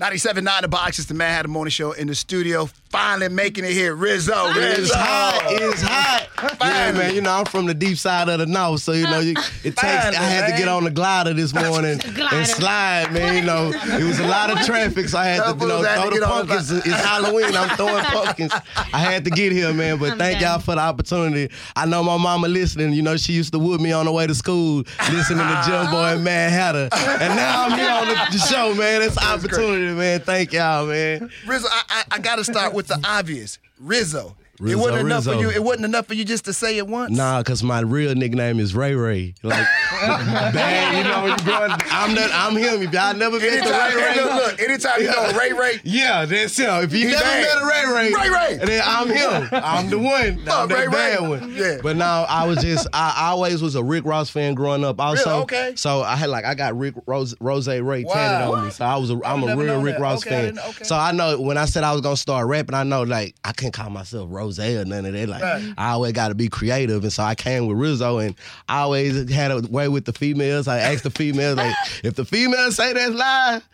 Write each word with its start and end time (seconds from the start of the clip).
97.9 0.00 0.62
The 0.62 0.68
Box. 0.68 0.98
It's 0.98 1.06
the 1.08 1.12
Madd 1.14 1.32
Hatta 1.36 1.48
Morning 1.48 1.70
Show 1.70 1.92
in 1.92 2.06
the 2.06 2.14
studio. 2.14 2.68
Finally 2.88 3.28
making 3.28 3.64
it 3.64 3.72
here. 3.72 3.94
Rizzo. 3.94 4.48
Rizzo. 4.54 4.82
It's 4.82 4.92
hot. 4.92 5.42
It's 5.50 5.82
hot. 5.82 6.28
Yeah, 6.60 6.92
man. 6.92 7.14
You 7.14 7.20
know, 7.20 7.30
I'm 7.32 7.44
from 7.44 7.66
the 7.66 7.74
deep 7.74 7.96
side 7.98 8.28
of 8.28 8.38
the 8.38 8.46
north, 8.46 8.80
so 8.80 8.92
you 8.92 9.04
know, 9.04 9.20
you, 9.20 9.32
it 9.64 9.76
takes. 9.76 9.80
Finally, 9.80 10.16
I 10.16 10.22
had 10.24 10.50
to 10.50 10.56
get 10.58 10.68
on 10.68 10.84
the 10.84 10.90
glider 10.90 11.32
this 11.34 11.54
morning 11.54 11.98
Glider. 11.98 12.36
and 12.36 12.46
slide, 12.46 13.12
man. 13.12 13.36
You 13.36 13.42
know, 13.42 13.70
it 13.74 14.04
was 14.04 14.18
a 14.18 14.26
lot 14.26 14.50
of 14.50 14.64
traffic, 14.66 15.08
so 15.08 15.18
I 15.18 15.26
had 15.26 15.42
to, 15.44 15.50
you 15.52 15.68
know, 15.68 15.82
Doubles 15.82 15.86
had 15.86 15.94
to 15.94 16.00
throw 16.02 16.10
the 16.10 16.16
get 16.16 16.22
on 16.22 16.46
the 16.46 16.46
pumpkins. 16.54 16.70
It's 16.72 17.04
Halloween. 17.04 17.56
I'm 17.56 17.76
throwing 17.76 18.04
pumpkins. 18.04 18.52
I 18.76 18.98
had 18.98 19.24
to 19.24 19.30
get 19.30 19.52
here, 19.52 19.72
man. 19.72 19.98
But 19.98 20.12
I'm 20.12 20.18
thank 20.18 20.40
done. 20.40 20.52
y'all 20.52 20.60
for 20.60 20.74
the 20.74 20.80
opportunity. 20.82 21.54
I 21.76 21.86
know 21.86 22.02
my 22.02 22.16
mama 22.18 22.48
listening. 22.48 22.92
You 22.92 23.02
know, 23.02 23.16
she 23.16 23.32
used 23.32 23.52
to 23.52 23.58
whoop 23.58 23.80
me 23.80 23.92
on 23.92 24.04
the 24.06 24.12
way 24.12 24.26
to 24.26 24.34
school, 24.34 24.84
listening 25.10 25.46
to 25.46 25.62
Jim 25.66 25.90
Boy 25.90 26.14
and 26.14 26.24
Madd 26.24 26.52
Hatta, 26.52 26.88
and 27.22 27.36
now 27.36 27.64
I'm 27.66 27.78
here 27.78 27.90
on 27.90 28.08
the, 28.08 28.14
the 28.32 28.38
show, 28.38 28.74
man. 28.74 29.00
It's 29.00 29.16
an 29.16 29.24
opportunity, 29.24 29.81
man. 29.90 30.20
Thank 30.20 30.52
y'all, 30.52 30.86
man. 30.86 31.30
Rizzo, 31.46 31.68
I, 31.70 31.82
I, 31.88 32.04
I 32.12 32.18
got 32.18 32.36
to 32.36 32.44
start 32.44 32.72
with 32.74 32.86
the 32.86 33.00
obvious. 33.04 33.58
Rizzo. 33.80 34.36
It 34.70 34.76
wasn't 34.76 35.00
enough 35.00 35.24
for 35.24 35.34
you. 35.34 35.50
It 35.50 35.62
wasn't 35.62 35.84
enough 35.86 36.06
for 36.06 36.14
you 36.14 36.24
just 36.24 36.44
to 36.46 36.52
say 36.52 36.76
it 36.78 36.86
once. 36.86 37.16
Nah, 37.16 37.42
cause 37.42 37.62
my 37.62 37.80
real 37.80 38.14
nickname 38.14 38.60
is 38.60 38.74
Ray 38.74 38.94
Ray. 38.94 39.34
Like 39.42 39.66
bad, 40.02 40.96
you 40.98 41.04
know, 41.04 41.22
when 41.22 41.38
you 41.38 41.44
growing, 41.44 41.70
I'm 41.90 42.14
the, 42.14 42.28
I'm 42.32 42.56
him. 42.56 42.82
If 42.82 42.92
y'all 42.92 43.14
never 43.14 43.38
been 43.38 43.50
to 43.52 43.58
Anytime, 43.58 43.96
Ray 43.96 44.02
Ray, 44.02 44.14
look, 44.24 44.34
look, 44.34 44.60
anytime 44.60 45.00
you 45.00 45.06
know 45.08 45.38
Ray 45.38 45.52
Ray, 45.52 45.80
yeah, 45.84 46.24
that's 46.24 46.56
him. 46.56 46.84
If 46.84 46.92
you 46.92 47.08
never 47.10 47.20
bad. 47.22 47.42
met 47.42 47.62
a 47.62 47.66
Ray 47.66 48.10
Ray, 48.12 48.12
Ray 48.12 48.30
Ray. 48.58 48.64
then 48.64 48.82
I'm 48.84 49.08
him. 49.08 49.48
I'm 49.52 49.90
the 49.90 49.98
one. 49.98 50.12
I'm 50.40 50.44
Fuck 50.46 50.68
the 50.68 50.74
Ray 50.76 50.86
bad 50.88 51.20
Ray. 51.20 51.28
one. 51.28 51.52
Yeah. 51.54 51.78
But 51.82 51.96
now 51.96 52.22
I 52.24 52.46
was 52.46 52.58
just, 52.62 52.86
I, 52.92 53.14
I 53.16 53.28
always 53.30 53.62
was 53.62 53.74
a 53.74 53.82
Rick 53.82 54.04
Ross 54.04 54.30
fan 54.30 54.54
growing 54.54 54.84
up. 54.84 55.00
Also, 55.00 55.28
Really? 55.30 55.42
Okay. 55.42 55.72
So 55.76 56.02
I 56.02 56.16
had 56.16 56.30
like 56.30 56.44
I 56.44 56.54
got 56.54 56.76
Rick 56.78 56.94
Rose 57.06 57.34
Rose 57.40 57.68
Ray 57.68 58.04
Wow. 58.04 58.14
tatted 58.14 58.48
on 58.48 58.64
me. 58.66 58.70
So 58.70 58.84
I 58.84 58.96
was 58.96 59.10
a, 59.10 59.20
I'm 59.24 59.42
a 59.44 59.56
real 59.56 59.80
Rick 59.82 59.96
that. 59.96 60.00
Ross 60.02 60.22
Okay, 60.26 60.30
fan. 60.30 60.44
didn't- 60.54 60.68
okay. 60.70 60.84
So 60.84 60.96
I 60.96 61.12
know 61.12 61.40
when 61.40 61.58
I 61.58 61.64
said 61.66 61.84
I 61.84 61.92
was 61.92 62.00
gonna 62.00 62.16
start 62.16 62.46
rapping, 62.46 62.74
I 62.74 62.82
know 62.82 63.02
like 63.02 63.34
I 63.44 63.52
couldn't 63.52 63.72
call 63.72 63.90
myself 63.90 64.28
Rose 64.30 64.51
or 64.58 64.84
none 64.84 65.04
of 65.06 65.12
that. 65.12 65.28
Like 65.28 65.42
Right. 65.42 65.74
I 65.76 65.90
always 65.90 66.12
got 66.12 66.28
to 66.28 66.34
be 66.34 66.48
creative, 66.48 67.02
and 67.02 67.12
so 67.12 67.22
I 67.22 67.34
came 67.34 67.66
with 67.66 67.76
Rizzo, 67.78 68.18
and 68.18 68.34
I 68.68 68.80
always 68.80 69.30
had 69.30 69.50
a 69.50 69.60
way 69.60 69.88
with 69.88 70.04
the 70.04 70.12
females. 70.12 70.68
I 70.68 70.78
asked 70.78 71.04
the 71.04 71.10
females 71.10 71.56
like, 71.56 71.74
if 72.04 72.14
the 72.14 72.24
females 72.24 72.76
say 72.76 72.92
that's 72.92 73.14
live, 73.14 73.68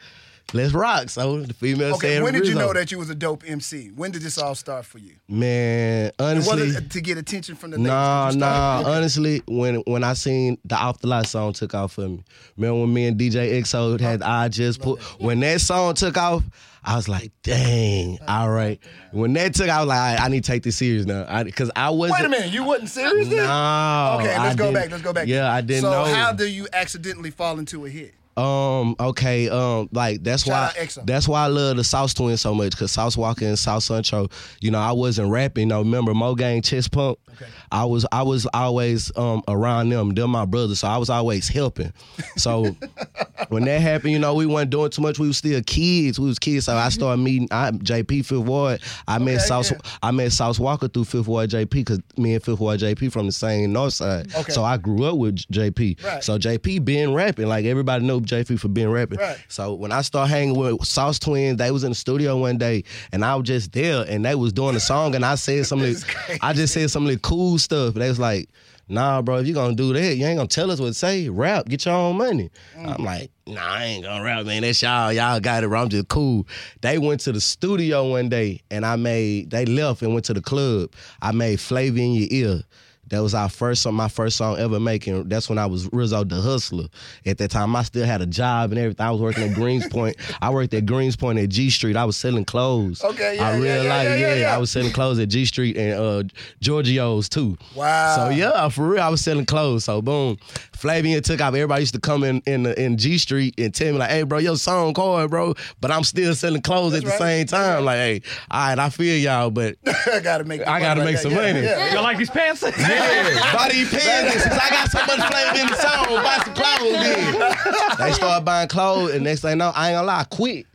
let's 0.53 0.73
rock. 0.73 1.09
So 1.11 1.41
the 1.41 1.55
females 1.55 1.97
Okay, 1.97 2.15
said 2.15 2.23
when 2.23 2.33
did 2.33 2.47
you 2.47 2.55
know 2.55 2.73
that 2.73 2.91
you 2.91 2.99
was 2.99 3.11
a 3.11 3.15
dope 3.15 3.45
MC? 3.47 3.89
When 3.95 4.11
did 4.11 4.23
this 4.23 4.39
all 4.39 4.55
start 4.55 4.85
for 4.85 4.99
you? 4.99 5.15
Man, 5.29 6.13
honestly. 6.19 6.75
to 6.81 7.01
get 7.01 7.19
attention 7.19 7.55
from 7.55 7.71
the. 7.73 7.79
Nah, 7.79 8.31
nah. 8.35 8.83
Honestly, 8.99 9.43
when 9.47 9.77
when 9.87 10.05
I 10.05 10.15
seen 10.15 10.59
the 10.65 10.77
Off 10.77 11.01
the 11.01 11.09
Lot 11.09 11.27
song 11.27 11.53
took 11.53 11.75
off 11.75 11.93
for 11.93 12.09
me, 12.09 12.25
remember 12.57 12.81
when 12.81 12.95
me 12.95 13.07
and 13.07 13.19
DJ 13.19 13.61
XO 13.61 13.99
had 14.01 14.23
I 14.23 14.49
just 14.49 14.81
put 14.81 15.01
when 15.21 15.41
that 15.41 15.61
song 15.61 15.95
took 15.95 16.17
off, 16.17 16.43
I 16.85 16.97
was 16.97 17.09
like, 17.09 17.33
dang, 17.43 18.19
all 18.27 18.51
right. 18.51 18.81
When 19.13 19.35
that 19.35 19.55
took, 19.55 19.69
I 19.69 19.81
was 19.81 19.89
like, 19.89 19.99
right, 19.99 20.25
I 20.25 20.29
need 20.29 20.45
to 20.45 20.51
take 20.51 20.63
this 20.63 20.77
serious 20.77 21.05
now, 21.05 21.43
because 21.45 21.71
I, 21.77 21.91
wasn't. 21.91 22.21
Wait 22.21 22.27
a 22.27 22.29
minute, 22.31 22.51
you 22.51 22.65
wasn't 22.65 22.89
serious 22.89 23.29
then? 23.29 23.39
No. 23.39 24.19
Okay, 24.21 24.39
let's 24.39 24.57
go 24.57 24.73
back. 24.73 24.91
Let's 24.91 25.03
go 25.03 25.13
back. 25.13 25.27
Yeah, 25.27 25.53
I 25.53 25.61
didn't 25.61 25.83
so 25.83 25.91
know. 25.91 26.05
how 26.05 26.33
do 26.33 26.49
you 26.49 26.67
accidentally 26.73 27.31
fall 27.31 27.59
into 27.59 27.85
a 27.85 27.91
hit? 27.91 28.15
Um. 28.39 28.94
Okay. 29.00 29.48
Um. 29.48 29.89
Like 29.92 30.22
that's 30.22 30.44
Shout 30.44 30.75
why. 30.77 31.03
That's 31.05 31.27
why 31.27 31.44
I 31.44 31.47
love 31.48 31.77
the 31.77 31.84
Sauce 31.84 32.14
Twins 32.14 32.41
so 32.41 32.55
much. 32.55 32.77
Cause 32.77 32.92
Sauce 32.92 33.17
Walker 33.17 33.45
and 33.45 33.58
South 33.58 33.83
Central. 33.83 34.30
You 34.61 34.70
know, 34.70 34.78
I 34.78 34.92
wasn't 34.92 35.30
rapping. 35.30 35.62
You 35.62 35.67
know, 35.69 35.78
remember 35.80 36.14
Mo 36.14 36.34
Gang 36.34 36.62
Chest 36.62 36.92
Pump? 36.92 37.19
Okay. 37.34 37.47
I 37.72 37.84
was. 37.84 38.06
I 38.12 38.22
was 38.22 38.47
always 38.55 39.11
um 39.17 39.42
around 39.48 39.89
them. 39.91 40.11
They're 40.14 40.28
my 40.28 40.45
brothers. 40.45 40.80
So 40.80 40.89
I 40.89 40.98
was 40.98 41.11
always 41.11 41.48
helping. 41.48 41.92
So 42.36 42.77
when 43.48 43.64
that 43.64 43.80
happened, 43.80 44.12
you 44.12 44.19
know, 44.19 44.34
we 44.34 44.47
weren't 44.47 44.70
doing 44.70 44.91
too 44.91 45.02
much. 45.02 45.19
We 45.19 45.27
were 45.28 45.33
still 45.33 45.61
kids. 45.67 46.19
We 46.20 46.27
was 46.28 46.39
kids. 46.39 46.67
So 46.67 46.77
I 46.77 46.89
started 46.91 47.23
meeting 47.23 47.48
I, 47.50 47.70
JP 47.73 48.27
Fifth 48.27 48.39
Ward. 48.47 48.80
I 49.06 49.19
met 49.19 49.36
Okay, 49.36 49.45
South. 49.45 49.70
yeah. 49.73 49.78
I 50.02 50.11
met 50.11 50.33
Sauce 50.33 50.58
Walker 50.58 50.89
through 50.89 51.05
Fifth 51.05 51.27
Ward 51.28 51.50
JP 51.50 51.70
because 51.70 52.00
me 52.17 52.34
and 52.34 52.42
Fifth 52.42 52.61
Ward 52.61 52.80
JP 52.80 53.12
from 53.12 53.27
the 53.27 53.33
same 53.33 53.73
North 53.73 53.95
Side. 53.95 54.34
Okay. 54.34 54.52
So 54.52 54.63
I 54.64 54.77
grew 54.77 55.05
up 55.05 55.17
with 55.17 55.36
JP. 55.52 56.05
Right. 56.05 56.23
So 56.24 56.39
JP 56.39 56.84
been 56.84 57.14
rapping. 57.14 57.46
Like 57.46 57.64
everybody 57.64 58.05
know 58.05 58.20
JP 58.28 58.61
for 58.61 58.68
being 58.68 58.90
rapping. 58.90 59.18
Right. 59.18 59.39
So 59.48 59.74
when 59.74 59.92
I 59.92 60.02
started 60.02 60.30
hanging 60.30 60.56
with 60.56 60.84
Sauce 60.84 61.18
Twins, 61.18 61.58
they 61.58 61.70
was 61.70 61.84
in 61.84 61.90
the 61.90 61.96
studio 61.96 62.36
one 62.36 62.58
day 62.58 62.84
and 63.12 63.24
I 63.24 63.34
was 63.34 63.46
just 63.46 63.72
there 63.72 64.05
and 64.08 64.24
they 64.24 64.34
was 64.34 64.52
doing 64.52 64.77
a 64.77 64.80
song 64.80 65.14
and 65.14 65.24
I 65.24 65.34
said 65.34 65.66
some 65.66 65.80
of 65.80 65.86
the. 65.86 66.39
I 66.42 66.52
just 66.52 66.74
said 66.74 66.90
some 66.90 67.06
of 67.06 67.12
the 67.12 67.18
cool 67.18 67.58
stuff. 67.58 67.94
They 67.94 68.08
was 68.08 68.18
like, 68.18 68.48
nah, 68.89 69.22
bro, 69.22 69.36
if 69.36 69.46
you 69.46 69.55
gonna 69.55 69.74
do 69.74 69.92
that, 69.92 70.16
you 70.16 70.27
ain't 70.27 70.39
gonna 70.39 70.48
tell 70.48 70.70
us 70.70 70.80
what 70.80 70.89
to 70.89 70.94
say. 70.94 71.28
Rap, 71.28 71.66
get 71.66 71.84
your 71.84 71.94
own 71.94 72.16
money. 72.16 72.50
Mm. 72.77 72.98
I'm 72.98 73.05
like, 73.05 73.30
nah, 73.46 73.61
I 73.61 73.84
ain't 73.84 74.05
gonna 74.05 74.24
rap, 74.24 74.46
man. 74.46 74.62
That's 74.62 74.83
y'all. 74.83 75.12
Y'all 75.12 75.40
got 75.40 75.64
it, 75.64 75.68
bro. 75.68 75.83
I'm 75.83 75.89
just 75.89 76.08
cool. 76.08 76.46
They 76.80 76.98
went 76.98 77.20
to 77.22 77.33
the 77.33 77.40
studio 77.40 78.10
one 78.10 78.28
day 78.28 78.60
and 78.70 78.84
I 78.84 78.96
made, 78.96 79.50
they 79.50 79.64
left 79.64 80.02
and 80.02 80.12
went 80.12 80.24
to 80.27 80.34
the 80.34 80.42
club. 80.42 80.92
I 81.22 81.33
made 81.33 81.60
Flavor 81.60 81.98
in 81.98 82.12
Your 82.12 82.28
Ear. 82.30 82.62
That 83.11 83.23
was 83.23 83.35
our 83.35 83.48
first 83.48 83.83
song, 83.83 83.95
my 83.95 84.08
first 84.08 84.36
song 84.36 84.58
ever 84.58 84.79
making. 84.79 85.29
That's 85.29 85.48
when 85.48 85.58
I 85.58 85.67
was 85.67 85.89
Rizzo 85.92 86.24
the 86.24 86.41
Hustler. 86.41 86.86
At 87.24 87.39
that 87.39 87.51
time, 87.51 87.74
I 87.74 87.83
still 87.83 88.05
had 88.05 88.20
a 88.20 88.27
job 88.27 88.70
and 88.70 88.79
everything. 88.79 89.05
I 89.05 89.11
was 89.11 89.20
working 89.20 89.45
at 89.45 89.55
Greens 89.55 89.89
Point. 89.91 90.17
I 90.42 90.51
worked 90.51 90.74
at 90.74 90.85
Greenspoint 90.85 91.42
at 91.42 91.48
G 91.48 91.70
Street. 91.70 91.96
I 91.96 92.05
was 92.05 92.17
selling 92.17 92.45
clothes. 92.45 93.02
Okay, 93.02 93.36
yeah, 93.36 93.48
I 93.48 93.52
yeah, 93.52 93.57
real 93.57 93.85
yeah, 93.85 93.89
life, 93.89 94.08
yeah, 94.08 94.17
yeah, 94.17 94.35
yeah. 94.35 94.55
I 94.55 94.58
was 94.58 94.70
selling 94.70 94.92
clothes 94.92 95.19
at 95.19 95.29
G 95.29 95.45
Street 95.46 95.77
and 95.77 95.98
uh, 95.98 96.23
Giorgio's 96.61 97.29
too. 97.29 97.57
Wow. 97.74 98.17
So 98.17 98.29
yeah, 98.30 98.69
for 98.69 98.89
real, 98.89 99.02
I 99.02 99.08
was 99.08 99.23
selling 99.23 99.46
clothes. 99.46 99.85
So 99.85 100.02
boom, 100.02 100.36
Flavian 100.73 101.23
took 101.23 101.40
off. 101.40 101.55
Everybody 101.55 101.83
used 101.83 101.95
to 101.95 102.01
come 102.01 102.25
in 102.25 102.42
in, 102.46 102.64
the, 102.64 102.80
in 102.80 102.98
G 102.98 103.19
Street 103.19 103.55
and 103.58 103.75
tell 103.75 103.92
me 103.92 103.98
like, 103.98 104.11
"Hey, 104.11 104.23
bro, 104.23 104.39
your 104.39 104.57
song 104.57 104.95
hard, 104.95 105.30
bro," 105.30 105.55
but 105.80 105.90
I'm 105.90 106.05
still 106.05 106.35
selling 106.35 106.63
clothes 106.63 106.95
at 106.95 107.02
the 107.02 107.11
right. 107.11 107.19
same 107.19 107.46
time. 107.46 107.85
Like, 107.85 107.96
hey, 107.96 108.23
all 108.51 108.69
right, 108.69 108.79
I 108.79 108.90
feel 108.90 109.17
y'all, 109.17 109.51
but 109.51 109.77
I 110.13 110.20
gotta 110.20 110.45
make. 110.45 110.61
I 110.67 110.80
gotta 110.80 111.01
money 111.01 111.13
make 111.13 111.17
like 111.17 111.23
some 111.23 111.35
money. 111.35 111.61
Yeah, 111.61 111.79
yeah. 111.79 111.95
You 111.95 112.01
like 112.01 112.19
these 112.19 112.30
pants? 112.30 112.63
Pants 112.98 114.42
since 114.42 114.55
I 114.55 114.70
got 114.70 114.91
so 114.91 114.98
much 115.07 115.20
flavor 115.31 115.59
in 115.61 115.67
the 115.69 115.77
song. 115.77 116.07
Buy 116.23 116.39
some 116.45 116.55
clothes. 116.55 116.92
Then 116.92 117.98
they 117.98 118.13
start 118.13 118.45
buying 118.45 118.69
clothes, 118.69 119.14
and 119.14 119.25
next 119.25 119.41
thing 119.42 119.53
I 119.53 119.55
know, 119.55 119.73
I 119.75 119.89
ain't 119.91 119.97
gonna 119.97 120.07
lie, 120.07 120.20
I 120.20 120.25
quit. 120.25 120.67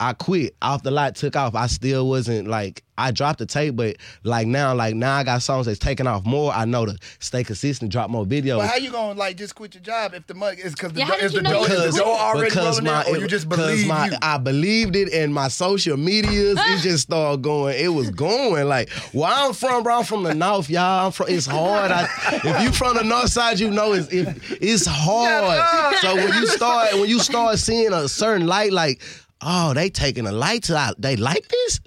I 0.00 0.14
quit. 0.14 0.56
Off 0.62 0.82
the 0.82 0.90
lot 0.90 1.14
took 1.14 1.36
off. 1.36 1.54
I 1.54 1.66
still 1.66 2.08
wasn't 2.08 2.48
like 2.48 2.82
I 2.96 3.10
dropped 3.10 3.38
the 3.38 3.46
tape, 3.46 3.76
but 3.76 3.96
like 4.24 4.46
now, 4.46 4.74
like 4.74 4.94
now 4.94 5.16
I 5.16 5.24
got 5.24 5.42
songs 5.42 5.66
that's 5.66 5.78
taking 5.78 6.06
off 6.06 6.24
more. 6.24 6.52
I 6.52 6.64
know 6.64 6.86
to 6.86 6.96
stay 7.18 7.44
consistent, 7.44 7.92
drop 7.92 8.08
more 8.10 8.24
videos. 8.24 8.58
But 8.58 8.68
how 8.68 8.76
you 8.76 8.90
gonna 8.90 9.18
like 9.18 9.36
just 9.36 9.54
quit 9.54 9.74
your 9.74 9.82
job 9.82 10.14
if 10.14 10.26
the 10.26 10.34
money 10.34 10.58
is 10.60 10.74
because 10.74 10.92
the 10.94 11.00
Yeah, 11.00 11.06
do- 11.06 11.24
is 11.24 11.32
the 11.32 11.42
know 11.42 11.50
dough 11.50 11.74
you 11.74 11.80
is 11.82 11.94
the 11.96 12.02
dough 12.02 12.16
already 12.16 12.48
because 12.48 12.78
rolling 12.80 12.84
my 12.92 13.04
in, 13.06 13.16
or 13.16 13.18
you 13.18 13.28
just 13.28 13.48
because 13.48 13.66
believe 13.66 13.86
my 13.86 14.06
you? 14.06 14.16
I 14.22 14.38
believed 14.38 14.96
it 14.96 15.12
and 15.12 15.34
my 15.34 15.48
social 15.48 15.96
medias 15.96 16.58
it 16.58 16.78
just 16.82 17.04
started 17.04 17.42
going 17.42 17.78
it 17.78 17.88
was 17.88 18.10
going 18.10 18.68
like 18.68 18.90
where 19.12 19.30
I'm 19.32 19.52
from 19.52 19.82
bro 19.82 19.98
I'm 19.98 20.04
from 20.04 20.22
the 20.22 20.34
north 20.34 20.68
y'all 20.70 21.06
I'm 21.06 21.12
from 21.12 21.28
it's 21.28 21.46
hard 21.46 21.90
I, 21.90 22.06
if 22.32 22.62
you 22.62 22.72
from 22.72 22.96
the 22.96 23.04
north 23.04 23.28
side 23.30 23.60
you 23.60 23.70
know 23.70 23.92
it's 23.92 24.08
it, 24.08 24.28
it's 24.60 24.86
hard 24.88 25.98
so 26.00 26.14
when 26.16 26.28
you 26.34 26.46
start 26.46 26.92
when 26.94 27.08
you 27.08 27.18
start 27.18 27.58
seeing 27.58 27.92
a 27.92 28.08
certain 28.08 28.46
light 28.46 28.72
like 28.72 29.00
oh 29.42 29.74
they 29.74 29.90
taking 29.90 30.26
a 30.26 30.32
light 30.32 30.64
to 30.64 30.76
out. 30.76 31.00
They 31.00 31.16
like 31.16 31.48
this 31.48 31.80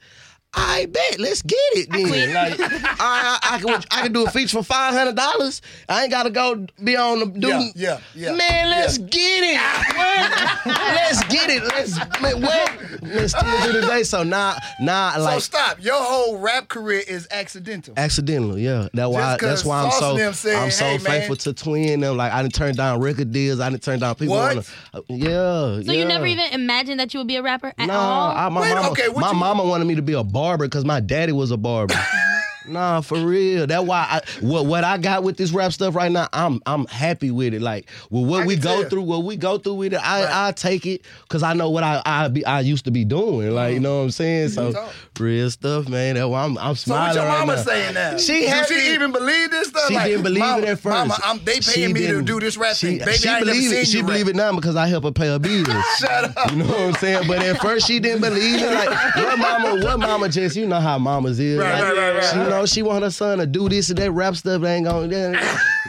I 0.56 0.86
bet. 0.86 1.20
Let's 1.20 1.42
get 1.42 1.58
it 1.74 1.90
then. 1.92 2.08
quit. 2.08 2.30
Like, 2.34 2.60
I, 3.00 3.40
I, 3.42 3.56
I 3.56 3.60
can 3.60 3.84
I 3.92 4.02
can 4.04 4.14
do 4.14 4.26
a 4.26 4.30
feature 4.30 4.58
for 4.58 4.64
five 4.64 4.94
hundred 4.94 5.16
dollars. 5.16 5.62
I 5.90 6.04
ain't 6.04 6.12
gotta 6.12 6.30
go 6.30 6.66
be 6.84 6.96
on 6.96 7.20
the 7.20 7.26
do. 7.26 7.48
Yeah, 7.48 7.70
yeah, 7.76 8.00
yeah, 8.16 8.32
Man, 8.34 8.70
let's 8.70 8.98
yeah. 9.00 9.06
get 9.08 9.44
it. 9.44 10.66
let's 10.66 11.24
get 11.26 11.50
it. 11.50 11.64
Let's 11.64 11.98
man, 12.22 12.42
what? 12.42 13.02
Let's 13.02 13.38
still 13.38 13.62
do 13.72 13.82
today. 13.82 14.04
So 14.04 14.24
now, 14.24 14.56
now, 14.80 15.12
so 15.14 15.22
like 15.22 15.34
So 15.36 15.40
stop. 15.40 15.84
Your 15.84 16.02
whole 16.02 16.38
rap 16.38 16.68
career 16.68 17.02
is 17.08 17.28
accidental. 17.32 17.94
accidental. 17.98 18.58
Yeah, 18.58 18.88
that's 18.94 19.10
why. 19.10 19.22
Just 19.22 19.40
'cause 19.40 19.50
That's 19.50 19.66
why 19.66 19.84
I'm 19.84 19.92
so. 19.92 20.18
and 20.18 20.36
said, 20.36 20.56
I'm 20.56 20.72
so 20.72 20.86
"Hey, 20.86 20.92
man." 20.98 21.00
faithful 21.00 21.36
to 21.38 21.54
Twin. 21.54 22.00
Them 22.02 22.18
like 22.18 22.32
I 22.32 22.42
didn't 22.42 22.54
turn 22.54 22.76
down 22.76 23.00
record 23.02 23.32
deals. 23.32 23.60
I 23.60 23.70
didn't 23.70 23.84
turn 23.84 24.00
down 24.00 24.16
people. 24.16 24.36
What? 24.36 24.56
Wanna, 24.56 24.66
uh, 24.94 25.02
yeah. 25.10 25.82
So 25.84 25.92
you 25.92 26.06
never 26.06 26.26
even 26.26 26.52
imagined 26.54 27.00
that 27.00 27.14
you 27.14 27.20
would 27.20 27.28
be 27.28 27.38
a 27.38 27.44
rapper 27.44 27.74
at 27.78 27.88
Nah, 27.88 27.94
all? 28.00 28.32
I, 28.38 28.50
my 28.50 28.62
Wait, 28.62 28.74
mama, 28.76 28.90
okay, 28.92 29.08
my 29.16 29.32
you- 29.32 29.38
mama 29.38 29.64
wanted 29.64 29.86
me 29.86 29.96
to 29.96 30.02
be 30.02 30.14
a 30.14 30.24
barber 30.44 30.66
because 30.66 30.84
my 30.84 31.00
daddy 31.00 31.32
was 31.32 31.52
a 31.52 31.58
barber. 31.58 31.96
Nah, 32.68 33.02
for 33.02 33.18
real. 33.20 33.68
That's 33.68 33.84
why 33.84 34.08
I, 34.10 34.22
what 34.42 34.66
what 34.66 34.84
I 34.84 34.98
got 34.98 35.24
with 35.24 35.38
this 35.38 35.52
rap 35.52 35.74
stuff 35.74 35.96
right 35.96 36.12
now. 36.12 36.28
I'm 36.34 36.62
I'm 36.66 36.86
happy 36.88 37.32
with 37.32 37.54
it. 37.54 37.62
Like 37.62 37.90
with 38.10 38.28
what 38.28 38.44
I 38.44 38.46
we 38.46 38.56
go 38.56 38.82
tell. 38.82 38.90
through, 38.90 39.02
what 39.04 39.24
we 39.24 39.36
go 39.38 39.58
through 39.58 39.76
with 39.76 39.94
it, 39.94 40.02
I 40.02 40.24
Right. 40.24 40.48
I 40.48 40.52
take 40.52 40.86
it 40.86 41.02
because 41.24 41.44
I 41.44 41.54
know 41.54 41.70
what 41.70 41.84
I 41.84 42.02
I 42.06 42.28
be 42.28 42.46
I 42.46 42.62
used 42.62 42.86
to 42.86 42.92
be 42.92 43.06
doing. 43.06 43.52
Like 43.52 43.74
you 43.74 43.80
mm. 43.80 43.84
know 43.84 43.98
what 43.98 44.04
I'm 44.04 44.12
saying. 44.12 44.50
So 44.50 44.72
talk. 44.72 44.94
real 45.20 45.50
stuff, 45.50 45.88
man. 45.88 46.16
That's 46.16 46.28
why 46.28 46.44
I'm 46.44 46.58
I'm 46.58 46.76
So 46.76 46.94
what 46.94 47.16
your 47.16 47.26
right 47.26 47.46
mama 47.46 47.64
saying 47.64 47.94
now? 47.94 48.18
She 48.18 48.48
Do 48.48 48.64
she 48.68 48.94
even 48.94 49.12
believe 49.12 49.52
this 49.52 49.68
stuff? 49.70 49.88
She 49.88 49.96
Like, 49.96 50.08
didn't 50.08 50.24
believe 50.24 50.40
mama, 50.40 50.64
it 50.64 50.70
at 50.70 50.80
first. 50.80 50.96
Mama, 50.96 51.18
I'm, 51.24 51.44
they 51.44 51.60
paying 51.60 51.94
me 51.94 52.08
to 52.08 52.22
do 52.22 52.40
this 52.40 52.58
rap 52.58 52.76
she, 52.76 52.88
thing. 52.88 53.00
Baby, 53.00 53.14
she 53.14 53.30
I 53.30 53.38
ain't 53.38 53.46
never 53.46 53.58
believe 53.58 53.70
seen 53.70 53.82
it. 53.82 53.88
She 53.88 54.02
believe 54.02 54.28
it 54.28 54.36
now 54.36 54.54
because 54.54 54.76
I 54.76 54.88
help 54.88 55.04
her 55.04 55.12
pay 55.12 55.28
her 55.28 55.40
bills. 55.40 55.68
Shut 55.98 56.38
up. 56.38 56.52
You 56.52 56.58
know 56.58 56.66
what 56.66 56.80
I'm 56.80 56.94
saying? 56.96 57.28
But 57.28 57.44
at 57.44 57.60
first 57.60 57.88
she 57.88 58.00
didn't 58.00 58.22
believe 58.22 58.62
it. 58.62 58.74
Like 58.74 59.16
what 59.16 59.40
mama, 59.40 59.84
what 59.84 60.00
mama 60.00 60.30
just 60.30 60.56
you 60.56 60.66
know 60.66 60.80
how 60.80 60.98
mamas 60.98 61.40
is. 61.40 61.58
Right, 61.58 61.74
like, 61.74 61.84
right, 61.84 61.98
right, 61.98 62.16
right. 62.16 62.50
Know 62.60 62.66
she 62.66 62.82
want 62.82 63.04
her 63.04 63.12
son 63.12 63.38
to 63.40 63.46
do 63.46 63.70
this 63.70 63.90
and 63.90 63.98
that 64.00 64.12
rap 64.12 64.36
stuff. 64.36 64.62
They 64.62 64.76
ain't 64.76 64.86
gonna. 64.86 65.40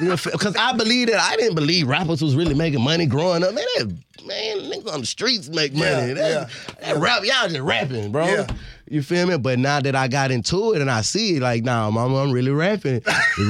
Because 0.01 0.57
I 0.57 0.73
believe 0.73 1.09
that 1.09 1.21
I 1.21 1.37
didn't 1.37 1.55
believe 1.55 1.87
rappers 1.87 2.23
was 2.23 2.35
really 2.35 2.55
making 2.55 2.81
money 2.81 3.07
growing 3.07 3.43
up. 3.45 3.55
Man, 3.55 3.65
that, 3.79 3.87
man, 4.27 4.59
niggas 4.71 4.93
on 4.93 5.01
the 5.01 5.07
streets 5.07 5.49
make 5.49 5.73
Yeah, 5.75 6.01
money. 6.01 6.13
That, 6.15 6.51
that 6.81 6.97
rap, 6.97 7.25
y'all 7.25 7.49
just 7.49 7.61
rapping, 7.61 8.11
bro. 8.13 8.27
Yeah. 8.27 8.47
You 8.89 9.03
feel 9.03 9.27
me? 9.27 9.39
But 9.39 9.59
now 9.59 9.81
that 9.81 9.97
I 9.97 10.09
got 10.09 10.31
into 10.31 10.75
it 10.75 10.83
and 10.83 10.91
I 10.91 11.01
see 11.01 11.37
it, 11.37 11.43
like, 11.43 11.65
nah, 11.65 11.91
mama, 11.91 12.17
I'm 12.17 12.33
really 12.33 12.51
rapping. 12.51 13.01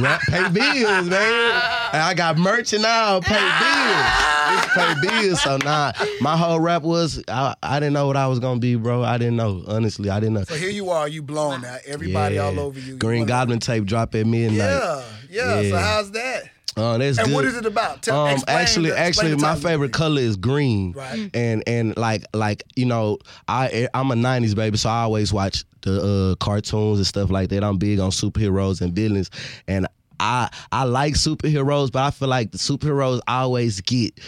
Rap 0.01 0.21
pay 0.29 0.49
bills, 0.49 1.09
man. 1.09 1.53
And 1.93 2.03
I 2.03 2.15
got 2.15 2.39
merch 2.39 2.73
and 2.73 2.83
now 2.83 3.21
pay 3.21 3.35
bills. 3.35 4.44
It's 4.77 5.01
pay 5.01 5.09
bills. 5.23 5.43
So 5.43 5.57
nah, 5.59 5.93
my 6.21 6.37
whole 6.37 6.61
rap 6.61 6.83
was 6.83 7.23
I, 7.29 7.55
I 7.63 7.81
didn't 7.81 7.93
know 7.95 8.07
what 8.07 8.17
I 8.17 8.27
was 8.27 8.39
gonna 8.39 8.61
be, 8.61 8.75
bro. 8.77 9.03
I 9.03 9.19
didn't 9.19 9.37
know. 9.37 9.63
Honestly, 9.67 10.11
I 10.11 10.21
didn't 10.21 10.35
know. 10.35 10.45
So 10.45 10.55
here 10.55 10.71
you 10.71 10.91
are, 10.91 11.09
you 11.09 11.23
blown 11.23 11.63
now. 11.63 11.77
Everybody 11.87 12.39
all 12.39 12.59
over 12.61 12.79
you. 12.79 12.93
You 12.93 12.97
Green 12.99 13.21
wanna- 13.21 13.29
Goblin 13.29 13.59
tape 13.61 13.85
drop 13.85 14.15
at 14.15 14.27
midnight. 14.27 14.59
Yeah, 14.59 15.03
yeah, 15.31 15.71
So 15.71 15.77
how's 15.77 16.11
that? 16.13 16.45
Oh, 16.77 16.99
that's 16.99 17.19
And 17.19 17.29
good. 17.29 17.35
what 17.35 17.45
is 17.45 17.55
it 17.57 17.67
about? 17.67 18.03
Tell, 18.03 18.27
um, 18.27 18.41
actually, 18.49 18.91
the- 18.91 18.99
actually, 18.99 19.33
my 19.37 19.55
title. 19.55 19.63
favorite 19.63 19.93
color 19.93 20.21
is 20.21 20.37
green. 20.37 20.91
Right. 20.93 21.31
And 21.33 21.63
and 21.69 21.97
like 21.97 22.25
like 22.35 22.65
you 22.75 22.87
know, 22.87 23.19
I 23.47 23.89
I'm 23.95 24.11
a 24.11 24.15
'90s 24.15 24.57
baby, 24.57 24.77
so 24.77 24.89
I 24.91 25.03
always 25.03 25.33
watch 25.33 25.65
the 25.83 26.33
uh, 26.33 26.45
cartoons 26.45 26.99
and 26.99 27.07
stuff 27.07 27.31
like 27.31 27.51
that. 27.51 27.63
I'm 27.63 27.77
big 27.79 28.01
on 28.01 28.11
superheroes 28.11 28.81
and 28.81 28.93
villains, 28.93 29.31
and 29.69 29.87
I 30.19 30.49
I 30.73 30.83
like 30.85 31.15
superheroes, 31.15 31.93
but 31.93 32.03
I 32.03 32.11
feel 32.11 32.29
like 32.29 32.51
the 32.51 32.59
superheroes 32.59 33.21
always 33.29 33.81
get 33.81 34.19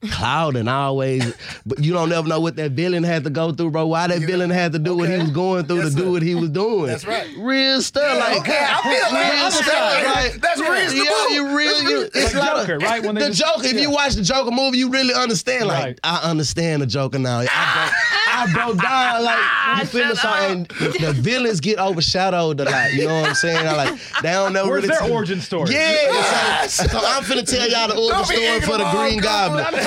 the 0.00 0.08
cloud 0.08 0.56
and 0.56 0.68
always, 0.68 1.34
but 1.66 1.78
you 1.84 1.92
don't 1.92 2.08
never 2.08 2.26
know 2.28 2.40
what 2.40 2.56
that 2.56 2.72
villain 2.72 3.02
had 3.02 3.24
to 3.24 3.30
go 3.30 3.52
through, 3.52 3.70
bro. 3.72 3.86
Why 3.86 4.06
that 4.06 4.20
villain 4.22 4.50
had 4.50 4.72
to 4.72 4.78
do 4.78 4.96
what 4.96 5.10
he 5.10 5.18
was 5.18 5.30
going 5.30 5.66
through 5.66 5.82
to 5.82 5.90
do 5.94 6.12
what 6.12 6.22
he 6.22 6.34
was 6.34 6.48
doing. 6.50 6.86
That's 6.86 7.04
right. 7.06 7.28
Real 7.36 7.82
stuff, 7.82 8.18
like 8.18 8.40
okay, 8.40 8.58
I 8.68 8.82
feel 8.82 9.14
like 9.14 9.32
real 9.34 9.44
I'm 9.44 9.50
stuff, 9.52 10.14
like 10.14 10.40
that's 10.40 10.60
reasonable. 10.60 11.04
Yeah, 11.04 11.28
you 11.34 11.56
real. 11.56 11.82
You, 11.82 12.02
it's 12.14 12.34
Like 12.34 12.56
Joker, 12.66 12.78
right? 12.78 13.02
When 13.02 13.14
the 13.16 13.28
just- 13.28 13.40
Joker. 13.40 13.66
If 13.66 13.74
you 13.80 13.90
watch 13.90 14.14
the 14.14 14.22
Joker 14.22 14.50
movie, 14.50 14.78
you 14.78 14.88
really 14.90 15.14
understand. 15.14 15.66
Like 15.66 15.82
Right. 15.84 16.00
I 16.04 16.30
understand 16.30 16.82
the 16.82 16.86
Joker 16.86 17.18
now. 17.18 17.40
I 17.40 17.44
broke, 17.44 17.92
I 18.28 18.64
broke 18.66 18.82
down. 18.82 19.24
Like 19.24 19.80
you 19.80 19.86
feel 19.86 20.08
me? 20.08 20.14
So 20.14 21.06
the, 21.06 21.12
villains 21.12 21.60
get 21.60 21.78
overshadowed 21.78 22.60
a 22.60 22.64
lot. 22.64 22.92
You 22.92 23.06
know 23.08 23.20
what 23.20 23.28
I'm 23.30 23.34
saying? 23.34 23.66
I 23.66 23.76
like 23.76 23.98
they 24.22 24.30
don't 24.30 24.52
know. 24.52 24.66
Where's 24.66 24.82
really 24.84 24.88
their 24.88 24.98
tell- 25.00 25.12
origin 25.12 25.40
story? 25.40 25.72
Yeah, 25.72 26.66
so, 26.66 26.84
so 26.86 26.98
I'm 27.02 27.22
finna 27.24 27.44
tell 27.48 27.68
y'all 27.68 27.88
the 27.88 27.96
origin 27.96 28.24
story 28.24 28.60
for 28.60 28.78
the 28.78 28.88
Green 28.90 29.18
Goblin. 29.20 29.64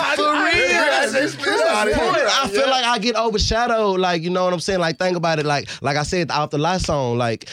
I'm 1.68 1.88
For 1.90 2.00
real. 2.00 2.28
I 2.30 2.48
feel 2.50 2.62
Yeah. 2.62 2.72
like 2.72 2.86
I 2.86 2.98
get 3.00 3.16
overshadowed. 3.16 4.00
Like 4.00 4.24
you 4.24 4.30
know 4.30 4.44
what 4.44 4.54
I'm 4.54 4.60
saying. 4.60 4.80
Like 4.80 4.98
think 4.98 5.18
about 5.18 5.40
it. 5.40 5.46
Like 5.46 5.70
like 5.82 5.98
I 5.98 6.04
said 6.04 6.32
off 6.32 6.50
the 6.52 6.58
last 6.58 6.86
song. 6.86 7.18
Like 7.18 7.48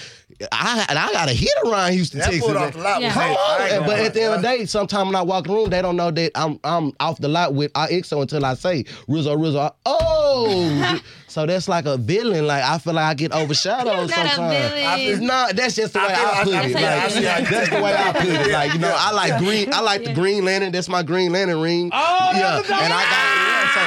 I 0.50 0.86
I 0.88 1.12
got 1.12 1.28
a 1.28 1.32
hit 1.32 1.52
around 1.64 1.92
Houston, 1.92 2.20
That 2.20 2.30
Texas. 2.32 2.48
off 2.50 2.72
the 2.72 2.78
lot 2.80 3.00
Yeah. 3.02 3.12
Come 3.12 3.22
on. 3.30 3.60
ain't 3.70 3.86
But 3.86 3.98
at 4.00 4.14
the 4.14 4.22
end 4.22 4.34
of 4.34 4.42
the 4.42 4.48
day, 4.48 4.64
sometimes 4.66 5.06
when 5.06 5.16
I 5.16 5.22
walk 5.22 5.46
in 5.46 5.52
the 5.52 5.58
room, 5.58 5.70
they 5.70 5.82
don't 5.82 5.96
know 5.96 6.10
that 6.10 6.32
I'm 6.34 6.58
I'm 6.64 6.92
off 7.00 7.18
the 7.18 7.28
lot 7.28 7.54
with 7.54 7.72
IXO 7.74 8.22
until 8.22 8.44
I 8.44 8.54
say 8.54 8.84
Rizzo 9.08 9.36
Rizzo. 9.36 9.74
Oh, 9.86 11.00
so 11.28 11.46
that's 11.46 11.68
like 11.68 11.86
a 11.86 11.96
villain. 11.96 12.46
Like 12.46 12.64
I 12.64 12.78
feel 12.78 12.94
like 12.94 13.04
I 13.04 13.14
get 13.14 13.32
overshadowed 13.32 13.86
Not 13.86 14.04
a 14.04 14.08
sometimes. 14.12 14.54
villain. 14.54 15.00
It's 15.00 15.20
not. 15.20 15.56
That's 15.56 15.74
just 15.76 15.92
the 15.92 16.00
way 16.00 16.06
I 16.06 16.22
I, 16.22 16.40
I- 16.40 16.44
put 16.44 16.54
I 16.54 16.62
it. 16.64 16.76
I 16.76 16.80
Like, 17.02 17.14
you 17.14 17.20
that's 17.50 17.70
the 17.70 17.82
way 17.82 17.94
I 17.94 18.12
put 18.12 18.24
it. 18.28 18.52
Like 18.52 18.72
you 18.74 18.78
know, 18.80 18.94
I 18.96 19.12
like 19.12 19.38
green. 19.38 19.72
I 19.72 19.80
like 19.80 20.04
the 20.04 20.12
Green 20.14 20.44
Lantern. 20.44 20.72
That's 20.72 20.88
my 20.88 21.02
Green 21.02 21.32
Lantern 21.32 21.60
ring. 21.60 21.90
Oh, 21.92 22.30
yeah. 22.34 22.56
that's 22.56 22.70
And 22.70 22.92
I 22.92 23.02
got 23.04 23.12
yeah. 23.12 23.74
So 23.74 23.80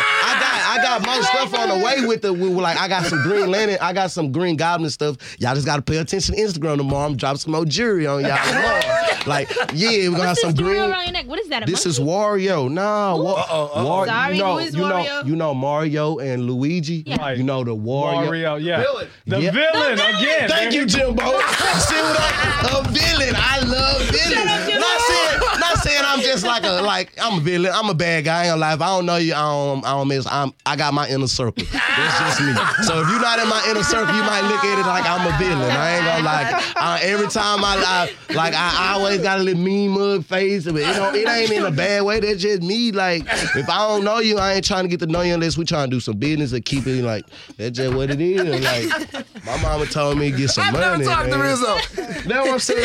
I 0.80 0.84
got 0.84 1.02
I 1.02 1.06
got 1.06 1.06
more 1.16 1.24
stuff 1.24 1.54
on 1.60 1.70
the 1.80 1.86
way 1.86 2.06
with 2.06 2.22
the 2.22 2.34
with, 2.34 2.52
like 2.54 2.78
I 2.78 2.88
got 2.88 3.06
some 3.06 3.22
Green 3.24 3.50
Lantern. 3.52 3.78
I 3.82 3.94
got 3.94 4.12
some 4.12 4.32
Green 4.32 4.56
Goblin 4.56 4.90
stuff. 4.90 5.18
Y'all 5.40 5.54
just 5.56 5.66
got 5.66 5.78
to 5.78 5.82
pay 5.82 5.98
attention 5.98 6.36
to 6.36 6.42
Instagram 6.42 6.78
tomorrow. 6.78 7.06
I'm 7.08 7.16
dropping 7.18 7.40
some 7.40 7.52
more 7.54 7.66
jury 7.66 8.08
on 8.08 8.22
y'all 8.24 8.38
tomorrow. 8.46 8.82
Like 9.26 9.50
yeah, 9.74 9.90
we're 10.10 10.12
gonna 10.12 10.28
have 10.28 10.38
some 10.38 10.54
green. 10.54 10.76
your 10.76 10.88
neck? 11.12 11.26
What 11.26 11.40
is 11.40 11.48
that? 11.50 11.64
A 11.64 11.66
This 11.66 11.88
is? 11.88 12.00
Wario. 12.00 12.70
Nah, 12.72 13.16
Wa- 13.18 13.32
Uh-oh, 13.34 13.66
uh-oh. 13.74 13.86
War- 13.86 14.06
Sorry, 14.06 14.36
you 14.38 14.44
know, 14.44 14.54
who 14.54 14.58
is 14.60 14.76
you 14.76 14.82
know, 14.82 14.88
Wario? 15.04 15.26
you 15.26 15.36
know 15.36 15.54
Mario 15.56 16.20
and 16.20 16.44
Luigi. 16.46 17.04
Yeah. 17.08 17.16
Right. 17.18 17.36
You 17.36 17.44
know 17.44 17.64
the 17.64 17.76
Wario. 17.76 18.26
Mario, 18.26 18.56
yeah. 18.58 18.82
Villain. 18.84 19.08
The 19.26 19.42
Yeah. 19.42 19.50
villain 19.52 19.96
The 19.98 20.04
villain. 20.04 20.16
again. 20.16 20.48
Thank 20.50 20.74
you, 20.76 20.86
Jimbo. 20.86 21.24
See 21.24 21.96
what 21.96 22.20
I, 22.20 22.82
a 22.86 22.92
villain. 22.92 23.34
I 23.36 23.60
love 23.62 24.02
villains. 24.04 24.52
up, 24.52 24.68
Jimbo. 24.68 24.80
Not 24.80 25.02
saying, 25.02 25.40
not 25.60 25.78
saying 25.80 26.02
I'm 26.06 26.20
just 26.22 26.46
like 26.46 26.64
a 26.64 26.75
like 26.86 27.12
I'm 27.22 27.40
a 27.40 27.42
villain. 27.42 27.72
I'm 27.74 27.90
a 27.90 27.94
bad 27.94 28.26
guy. 28.26 28.36
I 28.36 28.44
ain't 28.46 28.52
gonna 28.52 28.62
lie. 28.62 28.74
If 28.74 28.82
I 28.82 28.88
don't 28.88 29.06
know 29.06 29.16
you, 29.18 29.34
I 29.34 29.42
don't, 29.42 29.86
I 29.86 29.92
don't 29.92 30.08
miss. 30.08 30.28
I'm, 30.30 30.54
I 30.66 30.76
got 30.76 30.94
my 30.94 31.08
inner 31.08 31.28
circle. 31.28 31.66
That's 31.72 32.20
just 32.20 32.42
me. 32.42 32.54
So 32.84 33.02
if 33.02 33.10
you're 33.10 33.22
not 33.22 33.40
in 33.40 33.48
my 33.50 33.66
inner 33.70 33.84
circle, 33.84 34.16
you 34.16 34.22
might 34.24 34.42
look 34.42 34.64
at 34.64 34.80
it 34.80 34.86
like 34.88 35.06
I'm 35.06 35.26
a 35.28 35.38
villain. 35.38 35.72
I 35.72 35.96
ain't 35.96 36.06
gonna 36.06 36.24
lie. 36.24 36.74
Uh, 36.76 37.00
every 37.02 37.28
time 37.28 37.64
I, 37.64 37.76
I 37.78 38.34
like, 38.34 38.54
I, 38.54 38.76
I 38.78 38.94
always 38.94 39.22
got 39.22 39.40
a 39.40 39.44
little 39.44 39.62
mean 39.62 39.92
mug 39.92 40.26
face, 40.26 40.66
but 40.66 40.76
it, 40.76 40.94
don't, 40.96 41.16
it 41.16 41.28
ain't 41.28 41.52
in 41.52 41.64
a 41.66 41.72
bad 41.72 42.04
way. 42.04 42.20
That's 42.20 42.42
just 42.42 42.62
me. 42.62 42.92
Like 42.92 43.24
if 43.26 43.70
I 43.70 43.88
don't 43.88 44.04
know 44.04 44.20
you, 44.20 44.38
I 44.38 44.54
ain't 44.54 44.66
trying 44.66 44.84
to 44.84 44.90
get 44.90 45.00
to 45.02 45.08
know 45.08 45.22
you 45.22 45.34
unless 45.34 45.58
we 45.58 45.66
trying 45.66 45.90
to 45.90 45.96
do 45.96 46.00
some 46.00 46.18
business 46.18 46.54
or 46.54 46.60
keep 46.60 46.86
it 46.88 47.04
like 47.04 47.26
that's 47.58 47.78
just 47.78 47.94
what 47.96 48.10
it 48.10 48.22
is. 48.22 48.64
Like 48.64 49.46
my 49.46 49.62
mama 49.62 49.86
told 49.86 50.18
me 50.18 50.32
to 50.32 50.38
get 50.38 50.50
some 50.50 50.66
I've 50.66 50.74
money. 50.74 51.04
never 51.04 51.04
talked 51.04 51.32
to. 51.32 51.38
Rizzo. 51.40 51.76
That's 51.96 52.26
what 52.28 52.50
I'm 52.50 52.60
saying. 52.60 52.80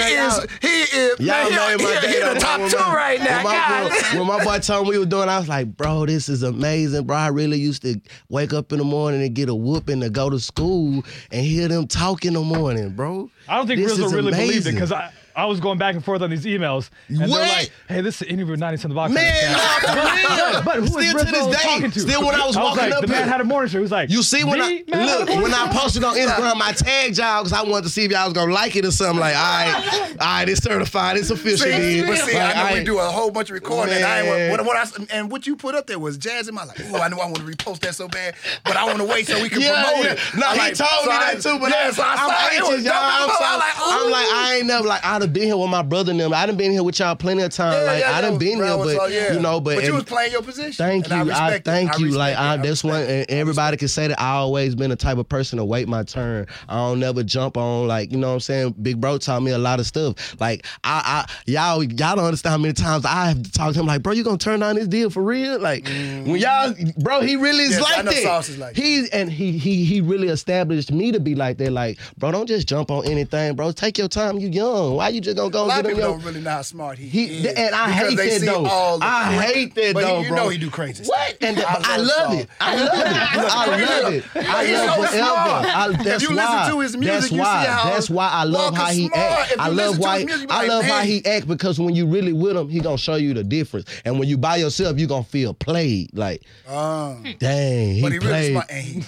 He 0.61 0.69
is, 0.69 0.91
he 0.91 0.97
is, 0.99 1.21
Y'all 1.21 1.51
man, 1.51 1.53
know 1.55 1.69
he, 1.79 1.85
my 1.85 2.01
he, 2.01 2.07
he 2.09 2.21
the 2.21 2.41
top 2.41 2.61
two 2.71 2.77
right 2.77 3.19
now. 3.21 3.43
God. 3.43 3.90
when 4.15 4.27
my 4.27 4.43
boy 4.45 4.59
told 4.59 4.85
me 4.87 4.91
we 4.93 4.99
were 4.99 5.07
doing, 5.07 5.29
I 5.29 5.39
was 5.39 5.49
like, 5.49 5.77
bro, 5.77 6.07
this 6.07 6.29
is 6.29 6.43
amazing, 6.43 7.05
bro. 7.07 7.17
I 7.17 7.29
really 7.29 7.59
used 7.59 7.83
to 7.83 8.01
wake 8.29 8.53
up 8.53 8.73
in 8.73 8.79
the 8.79 8.85
morning 8.85 9.23
and 9.23 9.35
get 9.35 9.49
a 9.49 9.55
whooping 9.55 10.01
to 10.01 10.11
go 10.11 10.31
to 10.31 10.39
school 10.41 11.05
and 11.31 11.47
hear 11.47 11.69
them 11.69 11.87
talk 11.87 12.25
in 12.25 12.35
the 12.35 12.41
morning, 12.43 12.91
bro. 12.91 13.31
I 13.49 13.57
don't 13.57 13.67
think 13.67 13.81
This 13.81 13.99
really 13.99 14.31
believed 14.33 14.67
it 14.67 14.73
because 14.73 14.93
I, 14.93 15.13
I 15.41 15.47
was 15.47 15.61
going 15.61 15.79
back 15.79 15.95
and 15.95 16.05
forth 16.05 16.23
on 16.23 16.31
these 16.31 16.45
emails, 16.45 16.91
and 17.09 17.19
What? 17.21 17.29
they're 17.39 17.49
like, 17.49 17.73
"Hey, 17.89 18.01
this 18.01 18.17
is 18.17 18.23
an 18.23 18.29
interview 18.29 18.53
with 18.53 18.61
90 18.61 18.77
Cent 18.79 18.91
the 18.91 18.95
Box." 18.95 19.13
Man, 19.13 19.53
nah, 19.53 19.59
for 19.59 19.95
real. 20.55 20.63
but 20.63 20.75
who 20.77 20.99
is 20.99 21.11
Still 21.11 21.13
to 21.13 21.17
Rizzo 21.19 21.31
this 21.51 21.57
day, 21.57 21.63
talking 21.69 21.91
to? 21.91 22.01
still 22.01 22.25
when 22.27 22.35
I 22.35 22.47
was 22.47 22.57
walking 22.57 22.83
like, 22.85 22.93
up 22.93 23.01
the 23.03 23.07
Madd 23.09 23.29
Hatta 23.29 23.45
morning 23.45 23.69
show. 23.71 23.79
He 23.79 23.83
was 23.83 23.91
like, 23.93 24.11
You 24.11 24.23
see 24.23 24.45
when 24.45 24.61
I 24.61 24.85
man 24.89 25.09
had 25.09 25.21
a 25.23 25.25
look 25.35 25.43
when 25.43 25.55
I 25.55 25.69
posted 25.73 26.05
on 26.05 26.15
Instagram, 26.17 26.61
I 26.61 26.73
tagged 26.73 27.19
y'all 27.19 27.43
because 27.43 27.53
I 27.53 27.63
wanted 27.63 27.85
to 27.85 27.89
see 27.91 28.05
if 28.05 28.11
y'all 28.13 28.25
was 28.25 28.33
gonna 28.35 28.53
like 28.53 28.77
it 28.77 28.85
or 28.85 28.91
something. 28.91 29.19
Like, 29.21 29.35
all 29.35 29.43
right, 29.43 30.11
all 30.21 30.27
right, 30.27 30.49
it's 30.49 30.63
certified, 30.63 31.17
it's 31.17 31.31
official. 31.31 31.67
See, 31.67 32.01
then. 32.01 32.07
but 32.07 32.19
see, 32.19 32.37
Like, 32.37 32.57
I 32.57 32.63
know 32.63 32.73
we 32.73 32.77
ain't- 32.79 32.87
do 32.87 32.99
a 32.99 33.05
whole 33.05 33.31
bunch 33.31 33.51
of 33.51 33.55
recording. 33.55 33.95
And, 33.95 34.05
I 34.05 34.51
what, 34.51 34.65
what 34.67 34.77
I, 34.77 34.87
and 35.13 35.31
what 35.31 35.47
you 35.47 35.57
put 35.57 35.75
up 35.75 35.87
there 35.87 35.99
was 35.99 36.19
jazz 36.19 36.49
in 36.49 36.55
my 36.55 36.65
like, 36.65 36.79
oh, 36.93 36.97
I 37.01 37.09
knew 37.09 37.17
I 37.17 37.25
want 37.25 37.37
to 37.37 37.43
repost 37.43 37.81
that 37.81 37.95
so 37.95 38.09
bad, 38.09 38.35
but 38.65 38.77
I 38.77 38.85
want 38.85 38.99
to 38.99 39.05
wait 39.05 39.27
so 39.27 39.41
we 39.41 39.49
can 39.49 39.61
Yeah, 39.63 39.83
promote 39.85 40.05
yeah. 40.05 40.13
it. 40.13 40.19
No, 40.37 40.47
I 40.47 40.53
he 40.55 40.59
like, 40.59 40.75
told 40.75 40.91
so 41.05 41.11
me 41.11 41.17
I- 41.17 41.35
that 41.35 41.43
too, 41.43 41.59
but 41.59 41.71
yeah, 41.71 41.87
I, 41.87 41.91
so 41.91 42.03
I 42.03 42.13
I'm 42.13 42.19
saw 42.19 42.29
it. 42.29 42.53
It 42.53 42.61
anxious, 42.63 42.85
y'all. 42.85 42.95
I'm, 42.95 43.29
like, 43.59 43.75
I'm 43.79 44.11
like. 44.11 44.27
I 44.31 44.55
ain't 44.59 44.67
never 44.67 44.87
like 44.89 45.05
I'd 45.05 45.23
have 45.23 45.30
been 45.33 45.45
here 45.45 45.57
with 45.57 45.71
my 45.71 45.83
brother 45.83 46.11
and 46.11 46.21
them. 46.21 46.33
I 46.33 46.47
done 46.47 46.57
been 46.57 46.73
here 46.73 46.83
with 46.83 46.99
y'all 46.99 47.17
plenty 47.17 47.43
of 47.43 47.53
time. 47.53 47.73
Yeah, 47.73 47.93
like 47.93 48.01
yeah, 48.01 48.17
I 48.17 48.21
done 48.21 48.39
been 48.39 48.59
here, 48.59 48.77
but 48.77 49.11
yeah. 49.11 49.33
you 49.33 49.41
know, 49.41 49.61
but, 49.61 49.77
but 49.77 49.85
you 49.85 49.95
was 49.95 50.05
playing 50.05 50.33
your 50.33 50.43
position. 50.43 50.73
Thank 50.73 51.11
and 51.11 51.27
you. 51.27 51.33
I, 51.33 51.55
I, 51.55 51.59
thank 51.59 51.95
I 51.95 51.97
you. 51.99 52.07
respect 52.07 52.19
Like. 52.19 52.37
I, 52.37 52.55
I 52.55 52.57
that's 52.59 52.85
one. 52.85 53.03
And 53.03 53.31
everybody 53.31 53.77
can 53.77 53.89
say 53.89 54.09
that 54.09 54.21
I 54.21 54.31
always 54.33 54.75
been 54.75 54.91
the 54.91 54.97
type 54.97 55.19
of 55.19 55.29
person 55.29 55.59
to 55.59 55.65
wait 55.65 55.89
my 55.89 56.03
turn. 56.03 56.47
I 56.69 56.77
don't 56.77 57.01
never 57.01 57.23
jump 57.23 57.57
on 57.57 57.89
like 57.89 58.13
you 58.13 58.19
know 58.19 58.29
what 58.29 58.35
I'm 58.35 58.41
saying. 58.41 58.75
Big 58.83 59.01
bro 59.01 59.19
taught 59.19 59.43
me 59.43 59.51
a 59.51 59.59
lot 59.59 59.81
of 59.81 59.87
stuff. 59.87 60.41
Like 60.41 60.67
I, 60.85 61.27
I 61.27 61.33
y'all 61.51 61.83
y'all 61.83 62.17
don't 62.17 62.25
understand 62.25 62.53
how 62.53 62.59
many 62.59 62.75
times 62.75 63.05
I 63.05 63.29
have 63.29 63.43
to 63.43 63.53
talk 63.53 63.75
to 63.75 63.81
him. 63.81 63.87
Like 63.87 64.03
bro, 64.03 64.13
you 64.13 64.25
gonna 64.25 64.39
turn 64.39 64.61
down 64.61 64.77
this 64.77 64.89
deal 64.89 65.11
for 65.11 65.23
real? 65.23 65.59
Like 65.59 65.85
when 65.85 66.25
mm-hmm. 66.25 66.37
y'all, 66.37 66.93
bro, 66.99 67.21
he 67.21 67.37
really 67.37 67.65
is 67.65 67.71
Yes, 67.71 67.83
like 67.83 68.05
that. 68.05 68.49
Is 68.49 68.59
like 68.59 68.77
he 68.77 69.07
and 69.13 69.31
he 69.31 69.53
he 69.53 69.85
he 69.85 70.01
really 70.01 70.29
established 70.29 70.93
me 70.93 71.13
to 71.13 71.21
be 71.21 71.35
like 71.35 71.59
that. 71.59 71.73
Like 71.73 71.99
bro, 72.19 72.31
don't 72.31 72.47
just 72.47 72.69
jump 72.69 72.91
on 72.91 73.07
anything, 73.07 73.55
bro. 73.55 73.73
Take 73.73 73.99
your 73.99 74.09
time. 74.09 74.39
You 74.39 74.49
young. 74.49 74.95
Why 74.97 75.09
you 75.15 75.21
just 75.21 75.37
gonna 75.37 75.51
go 75.51 75.65
A 75.65 75.67
lot 75.67 75.77
get 75.77 75.85
of 75.87 75.91
him 75.93 75.97
people 75.97 76.11
your 76.11 76.19
don't 76.19 76.27
really 76.27 76.41
know 76.41 76.51
how 76.51 76.63
smart 76.63 76.99
he, 76.99 77.09
he 77.09 77.25
is. 77.39 77.47
and 77.55 77.75
I 77.75 77.91
hate 77.91 78.17
that 78.17 78.41
though. 78.47 78.99
I 79.03 79.33
hate 79.35 79.75
that 79.75 79.95
but 79.95 80.01
though, 80.03 80.19
he, 80.19 80.23
you 80.25 80.29
bro. 80.31 80.37
know 80.45 80.49
he 80.49 80.59
do 80.59 80.71
crazy 80.71 81.05
What? 81.05 81.37
And 81.41 81.57
the, 81.57 81.69
I 81.69 81.81
I, 81.85 81.97
love 81.97 82.07
love 82.09 82.39
it. 82.41 82.49
I 82.61 82.77
love 82.77 82.95
it. 82.95 83.07
I 83.07 83.67
love 84.03 84.13
it. 84.15 84.25
I 84.37 84.73
love 84.73 84.97
forever. 85.11 85.21
I, 85.25 85.91
If 85.91 86.05
that's 86.05 86.23
you 86.23 86.29
listen 86.31 86.53
why. 86.53 86.69
to 86.71 86.81
his 86.81 86.97
music, 86.97 87.13
that's 87.21 87.31
you 87.33 87.37
see 87.39 87.41
why. 87.41 87.65
how 87.67 87.91
that's 87.91 88.11
why 88.11 88.29
I 88.29 88.45
love 88.45 88.75
how 88.77 88.87
he 88.87 89.11
act. 89.15 89.55
I 89.59 89.69
love 89.69 89.99
why. 89.99 90.19
his 90.19 90.27
music, 90.27 90.43
you 90.43 90.49
be 90.49 90.53
I 90.55 90.67
love 90.67 90.85
how 90.85 91.01
he 91.03 91.25
act 91.25 91.47
because 91.49 91.79
when 91.81 91.95
you 91.95 92.07
really 92.07 92.33
with 92.33 92.57
him, 92.57 92.69
he 92.69 92.81
gonna 92.81 92.99
show 92.99 93.15
you 93.17 93.35
the 93.35 93.45
difference. 93.45 93.87
And 94.05 94.19
when 94.19 94.29
you 94.29 94.37
by 94.39 94.57
yourself, 94.57 94.99
you 94.99 95.07
gonna 95.07 95.25
feel 95.25 95.55
played. 95.55 96.11
Like, 96.17 96.43
Um, 96.69 97.25
dang, 97.39 97.95
he 97.95 98.03
but 98.03 98.13
he 98.13 98.19
played. 98.19 98.53
smart. 98.53 98.67
And 98.71 98.85
he, 98.85 99.01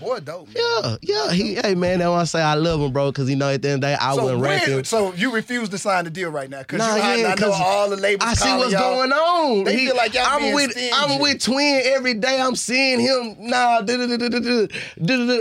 boy, 0.00 0.20
dope. 0.20 0.48
Man. 0.48 0.56
Yeah, 0.56 0.96
yeah. 1.02 1.32
He, 1.32 1.54
hey 1.54 1.74
man, 1.74 1.98
that's 1.98 2.08
why 2.08 2.20
I 2.20 2.24
say 2.24 2.40
I 2.42 2.54
love 2.54 2.80
him, 2.80 2.92
bro. 2.92 3.10
Because 3.12 3.28
you 3.30 3.36
know 3.36 3.50
at 3.50 3.62
the 3.62 3.68
end 3.68 3.84
of 3.84 3.90
the 3.90 3.96
day, 3.96 3.98
I 4.00 4.14
So, 4.14 4.24
wouldn't 4.24 4.42
rank 4.42 4.62
him. 4.64 4.84
so 4.84 5.12
you 5.14 5.30
refuse 5.36 5.68
to 5.68 5.78
sign 5.78 6.04
the 6.04 6.10
deal 6.10 6.30
right 6.30 6.50
now 6.50 6.58
because 6.60 6.78
nah, 6.78 6.96
yeah, 6.96 7.28
I, 7.28 7.32
I 7.32 7.34
know 7.40 7.52
all 7.52 7.90
the 7.90 7.96
labels. 7.96 8.28
I 8.28 8.34
see 8.34 8.56
what's 8.56 8.72
y'all. 8.72 8.96
going 8.96 9.12
on. 9.12 9.64
They 9.64 9.76
he, 9.78 9.86
feel 9.86 9.96
like 9.96 10.14
y'all 10.14 10.24
I'm 10.26 10.40
being 10.40 10.54
with 10.54 10.72
stingy. 10.72 10.90
I'm 10.92 11.20
with 11.20 11.42
Twin 11.42 11.82
every 11.84 12.14
day. 12.14 12.40
I'm 12.40 12.56
seeing 12.56 12.98
him. 12.98 13.36
Nah, 13.38 13.80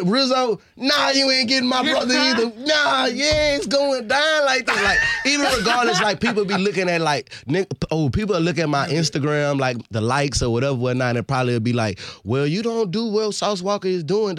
Rizzo. 0.06 0.60
Nah, 0.76 1.10
you 1.10 1.32
ain't 1.32 1.50
getting 1.50 1.70
my 1.70 1.82
brother 1.82 2.14
either. 2.18 2.52
Nah, 2.58 3.06
yeah, 3.06 3.56
it's 3.56 3.68
going 3.68 4.08
down 4.08 4.46
like 4.46 4.66
that. 4.68 4.84
Like 4.84 5.00
even 5.34 5.48
regardless, 5.58 6.02
like 6.02 6.20
people 6.20 6.46
be 6.46 6.58
looking 6.58 6.90
at 6.90 7.02
like 7.02 7.32
oh 7.90 8.10
people 8.10 8.40
look 8.40 8.60
at 8.60 8.70
my 8.70 8.88
Instagram 8.90 9.60
like 9.60 9.78
the 9.90 10.02
likes 10.02 10.42
or 10.44 10.52
whatever 10.52 10.76
whatnot 10.76 11.18
and 11.18 11.28
probably 11.28 11.58
be 11.60 11.74
like, 11.74 12.00
well 12.24 12.46
you 12.46 12.62
don't 12.62 12.92
do 12.92 13.08
well 13.08 13.32
Sauce 13.32 13.62
Walker 13.62 13.88
is 13.88 14.04
doing 14.04 14.36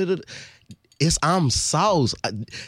duh, 0.99 1.05
duh, 1.05 1.11
duh." 1.11 1.17
it's 1.17 1.19
I'm 1.23 1.51
sauce. 1.51 2.15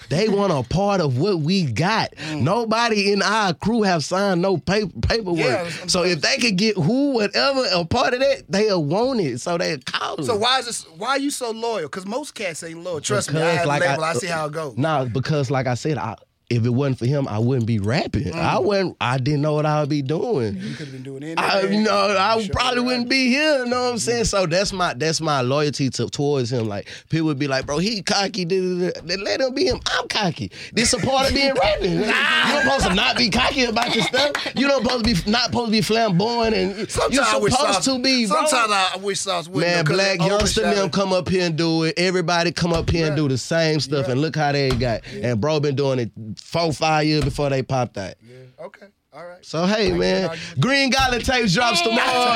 They 0.09 0.29
want 0.29 0.53
a 0.53 0.63
part 0.69 1.01
of 1.01 1.19
what 1.19 1.41
we 1.41 1.65
got. 1.65 2.15
Mm. 2.17 2.43
Nobody 2.43 3.13
in 3.13 3.23
our 3.23 3.55
crew 3.55 3.83
have 3.83 4.05
signed 4.05 4.43
no 4.43 4.59
paper, 4.59 4.93
paperwork. 5.01 5.39
Yeah, 5.39 5.69
so 5.87 6.05
if 6.05 6.21
they 6.21 6.37
could 6.37 6.57
get 6.57 6.77
who, 6.77 7.13
whatever, 7.13 7.65
a 7.73 7.85
part 7.85 8.15
of 8.15 8.21
that, 8.21 8.45
they'll 8.49 8.85
want 8.85 9.21
it. 9.21 9.41
So 9.41 9.59
they 9.59 9.79
call. 9.79 10.23
So 10.23 10.37
why 10.37 10.59
is 10.59 10.67
this? 10.67 10.85
Why 10.91 11.11
are 11.11 11.19
you 11.19 11.31
so 11.31 11.51
loyal? 11.51 11.89
Because 11.89 12.07
most 12.07 12.35
cats 12.35 12.63
ain't 12.63 12.83
loyal. 12.83 13.01
Trust 13.01 13.33
me, 13.33 13.41
I 13.41 13.53
have 13.55 13.67
like. 13.67 13.83
I, 13.83 13.97
I- 13.97 14.15
see 14.15 14.27
how 14.27 14.47
it 14.47 14.53
goes. 14.53 14.77
Nah, 14.77 15.05
because 15.05 15.51
like 15.51 15.67
I 15.67 15.75
said, 15.75 15.97
I, 15.99 16.17
if 16.51 16.65
it 16.65 16.71
wasn't 16.71 16.99
for 16.99 17.05
him, 17.05 17.29
I 17.29 17.39
wouldn't 17.39 17.67
be 17.67 17.79
rapping. 17.79 18.33
Mm. 18.33 18.35
I 18.35 18.59
wouldn't. 18.59 18.97
I 19.01 19.19
didn't 19.19 19.43
know 19.43 19.53
what 19.53 19.67
I 19.67 19.81
would 19.81 19.91
be 19.91 20.01
doing. 20.01 20.57
You 20.57 20.75
could 20.75 20.87
have 20.87 20.93
been 20.93 21.03
doing 21.03 21.23
anything. 21.23 21.45
I, 21.45 21.61
you 21.63 21.83
know, 21.83 22.17
I 22.19 22.41
Sure, 22.41 22.53
probably 22.53 22.81
wouldn't 22.81 23.09
be 23.09 23.29
here. 23.29 23.59
You 23.59 23.67
know 23.67 23.83
what 23.83 23.93
I'm 23.93 23.99
saying? 23.99 24.23
Mm-hmm. 24.23 24.45
So 24.45 24.47
that's 24.47 24.73
my 24.73 24.95
that's 24.95 25.21
my 25.21 25.43
loyalty 25.43 25.91
to, 25.91 26.09
towards 26.09 26.51
him. 26.51 26.67
Like 26.67 26.89
people 27.11 27.27
would 27.27 27.39
be 27.39 27.49
like, 27.49 27.67
"Bro, 27.67 27.79
he 27.79 28.03
cocky." 28.03 28.47
da, 28.47 28.61
da, 28.61 28.91
da. 28.91 29.23
Let 29.23 29.41
him 29.43 29.55
be 29.55 29.67
him. 29.67 29.81
I'm 29.87 30.09
cocky. 30.09 30.51
This 30.73 30.95
a 30.95 30.99
part 30.99 31.29
of 31.29 31.35
being 31.35 31.53
rapping. 31.55 31.93
you 31.93 32.05
don't 32.05 32.63
supposed 32.63 32.87
to 32.87 32.95
not 32.95 33.17
be 33.19 33.29
cocky 33.29 33.65
about 33.65 33.95
your 33.95 34.05
stuff. 34.05 34.33
You 34.57 34.69
don't 34.69 34.83
supposed 34.83 35.05
to 35.05 35.15
be 35.25 35.31
not 35.31 35.47
supposed 35.47 35.67
to 35.67 35.73
be 35.73 35.83
flamboyant 35.83 36.55
and 36.55 36.91
Sometimes 36.91 37.15
you're 37.15 37.25
I 37.25 37.51
supposed 37.51 37.83
to 37.85 37.99
be. 37.99 38.27
Bro. 38.27 38.47
Sometimes 38.47 38.73
I 38.73 38.97
wish 39.03 39.21
Sauce 39.21 39.49
would. 39.49 39.61
Man, 39.61 39.85
Black 39.85 40.19
Youngsta 40.19 40.75
them 40.75 40.89
come 40.89 41.13
up 41.13 41.29
here 41.29 41.45
and 41.45 41.57
do 41.57 41.85
it. 41.85 41.99
Everybody 41.99 42.53
come 42.53 42.73
up 42.73 42.89
here 42.89 43.09
and 43.09 43.17
do 43.17 43.29
the 43.29 43.37
same 43.37 43.81
stuff, 43.81 44.09
and 44.09 44.21
look 44.21 44.35
how 44.37 44.53
they 44.53 44.71
got. 44.71 45.03
And 45.13 45.41
bro 45.41 45.61
been 45.61 45.77
doing 45.77 45.99
it 45.99 46.38
four, 46.41 46.73
five 46.73 47.07
years 47.07 47.25
before 47.25 47.49
they 47.51 47.63
popped 47.63 47.99
out. 47.99 48.15
Okay, 48.61 48.87
all 49.13 49.27
right. 49.27 49.45
So 49.45 49.67
hey 49.67 49.93
man, 49.93 50.37
Green 50.61 50.91
Goblin 50.91 51.21
tapes 51.23 51.55
drops 51.55 51.81
tomorrow. 51.83 52.35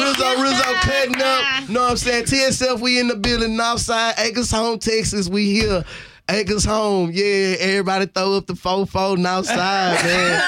Rizzo 0.00 0.42
Rizzo 0.42 0.72
cutting 0.82 1.16
up. 1.22 1.68
Know 1.68 1.82
what 1.82 1.90
I'm 1.92 1.96
saying? 1.96 2.24
TSF 2.24 2.80
we 2.80 3.00
in 3.00 3.08
the 3.08 3.16
building, 3.16 3.56
Northside, 3.56 4.18
Acres 4.18 4.50
Home, 4.50 4.78
Texas. 4.78 5.28
We 5.28 5.50
here. 5.52 5.84
Acres 6.30 6.64
Home, 6.64 7.10
yeah. 7.12 7.56
Everybody 7.58 8.06
throw 8.06 8.38
up 8.38 8.46
the 8.46 8.54
fofo 8.54 9.14
Northside, 9.16 9.56
man. 10.04 10.42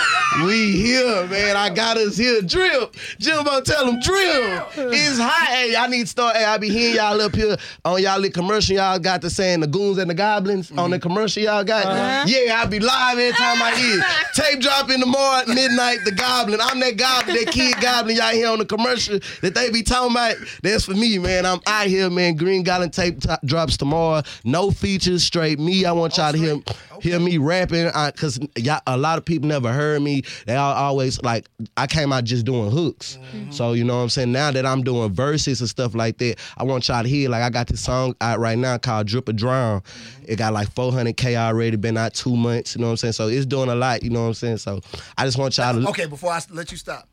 We 0.45 0.73
here, 0.73 1.26
man. 1.28 1.56
I 1.56 1.71
got 1.71 1.97
us 1.97 2.16
here. 2.16 2.42
Drip. 2.42 2.95
Jimbo, 3.18 3.62
tell 3.62 3.87
them 3.87 4.00
drip. 4.00 4.68
It's 4.76 5.18
hot. 5.18 5.49
Hey, 5.49 5.75
I 5.75 5.87
need 5.87 6.02
to 6.02 6.06
start. 6.06 6.37
Hey, 6.37 6.45
I 6.45 6.59
be 6.59 6.68
hearing 6.68 6.97
y'all 6.97 7.21
up 7.21 7.35
here 7.35 7.56
on 7.85 8.02
y'all 8.02 8.18
little 8.18 8.33
commercial. 8.33 8.76
Y'all 8.76 8.99
got 8.99 9.23
the 9.23 9.30
saying 9.30 9.61
the 9.61 9.66
goons 9.66 9.97
and 9.97 10.11
the 10.11 10.14
goblins 10.14 10.71
on 10.73 10.90
the 10.90 10.99
mm-hmm. 10.99 11.09
commercial 11.09 11.42
y'all 11.42 11.64
got. 11.64 11.87
Uh-huh. 11.87 12.25
Yeah, 12.26 12.61
I 12.61 12.66
be 12.66 12.80
live 12.80 13.18
every 13.18 13.33
time 13.33 13.62
I 13.62 13.75
hear. 13.76 14.04
Tape 14.35 14.61
drop 14.61 14.90
in 14.90 15.00
the 15.00 15.06
morning, 15.06 15.54
midnight, 15.54 16.00
the 16.04 16.12
goblin. 16.12 16.61
I'm 16.61 16.80
that 16.80 16.97
goblin, 16.97 17.37
that 17.37 17.52
kid 17.52 17.80
goblin 17.80 18.16
y'all 18.16 18.33
hear 18.33 18.49
on 18.49 18.59
the 18.59 18.66
commercial 18.66 19.18
that 19.40 19.54
they 19.54 19.71
be 19.71 19.83
talking 19.83 20.11
about. 20.11 20.37
That's 20.62 20.85
for 20.85 20.95
me, 20.95 21.18
man. 21.18 21.47
I'm 21.47 21.61
out 21.66 21.87
here, 21.87 22.11
man. 22.11 22.37
Green 22.37 22.62
Goblin 22.62 22.90
tape 22.90 23.21
t- 23.21 23.30
drops 23.45 23.76
tomorrow. 23.76 24.23
No 24.45 24.71
features, 24.71 25.25
straight 25.25 25.59
me. 25.59 25.85
I 25.87 25.92
want 25.92 26.18
y'all 26.18 26.33
to 26.33 26.38
hear 26.38 26.61
oh, 26.92 26.96
hear 27.00 27.21
me 27.21 27.38
rapping 27.38 27.87
because 27.87 28.38
y'all, 28.57 28.81
a 28.87 28.97
lot 28.97 29.19
of 29.19 29.25
people 29.25 29.49
never 29.49 29.73
heard 29.73 30.03
me. 30.03 30.23
They 30.47 30.57
all 30.57 30.75
always 30.75 31.21
like 31.23 31.49
I 31.76 31.87
came 31.87 32.12
out 32.12 32.25
just 32.25 32.45
doing 32.45 32.71
hooks. 32.71 33.19
Mm-hmm. 33.35 33.50
So 33.50 33.73
you 33.73 33.85
know 33.85 33.97
what 33.97 34.03
I'm 34.03 34.09
saying. 34.09 34.33
Now 34.33 34.50
that 34.50 34.67
I'm 34.67 34.83
doing 34.83 35.12
verses 35.12 35.61
and 35.61 35.69
stuff 35.69 35.95
like 35.95 36.19
that, 36.19 36.38
I 36.57 36.65
want 36.65 36.88
y'all 36.88 37.03
to 37.03 37.09
hear. 37.09 37.29
Like 37.29 37.43
I 37.43 37.50
got 37.50 37.67
this 37.69 37.81
song 37.81 38.15
out 38.21 38.38
right 38.38 38.59
now 38.59 38.79
called 38.79 39.07
"Drip 39.07 39.29
or 39.29 39.33
Drown." 39.33 39.81
Mm-hmm. 39.81 40.25
It 40.29 40.37
got 40.37 40.53
like 40.53 40.69
400k 40.75 41.37
already. 41.37 41.76
Been 41.76 41.97
out 41.97 42.15
two 42.15 42.37
months. 42.37 42.75
You 42.75 42.81
know 42.81 42.88
what 42.88 42.93
I'm 42.93 42.97
saying. 42.99 43.12
So 43.12 43.29
it's 43.29 43.47
doing 43.47 43.69
a 43.69 43.75
lot. 43.75 44.03
You 44.03 44.11
know 44.11 44.23
what 44.23 44.29
I'm 44.29 44.35
saying. 44.35 44.59
So 44.59 44.81
I 45.17 45.25
just 45.25 45.38
want 45.38 45.57
y'all 45.57 45.81
to. 45.81 45.88
Okay, 45.91 46.07
before 46.07 46.33
I 46.33 46.41
let 46.50 46.71
you 46.71 46.79
stop 46.79 47.09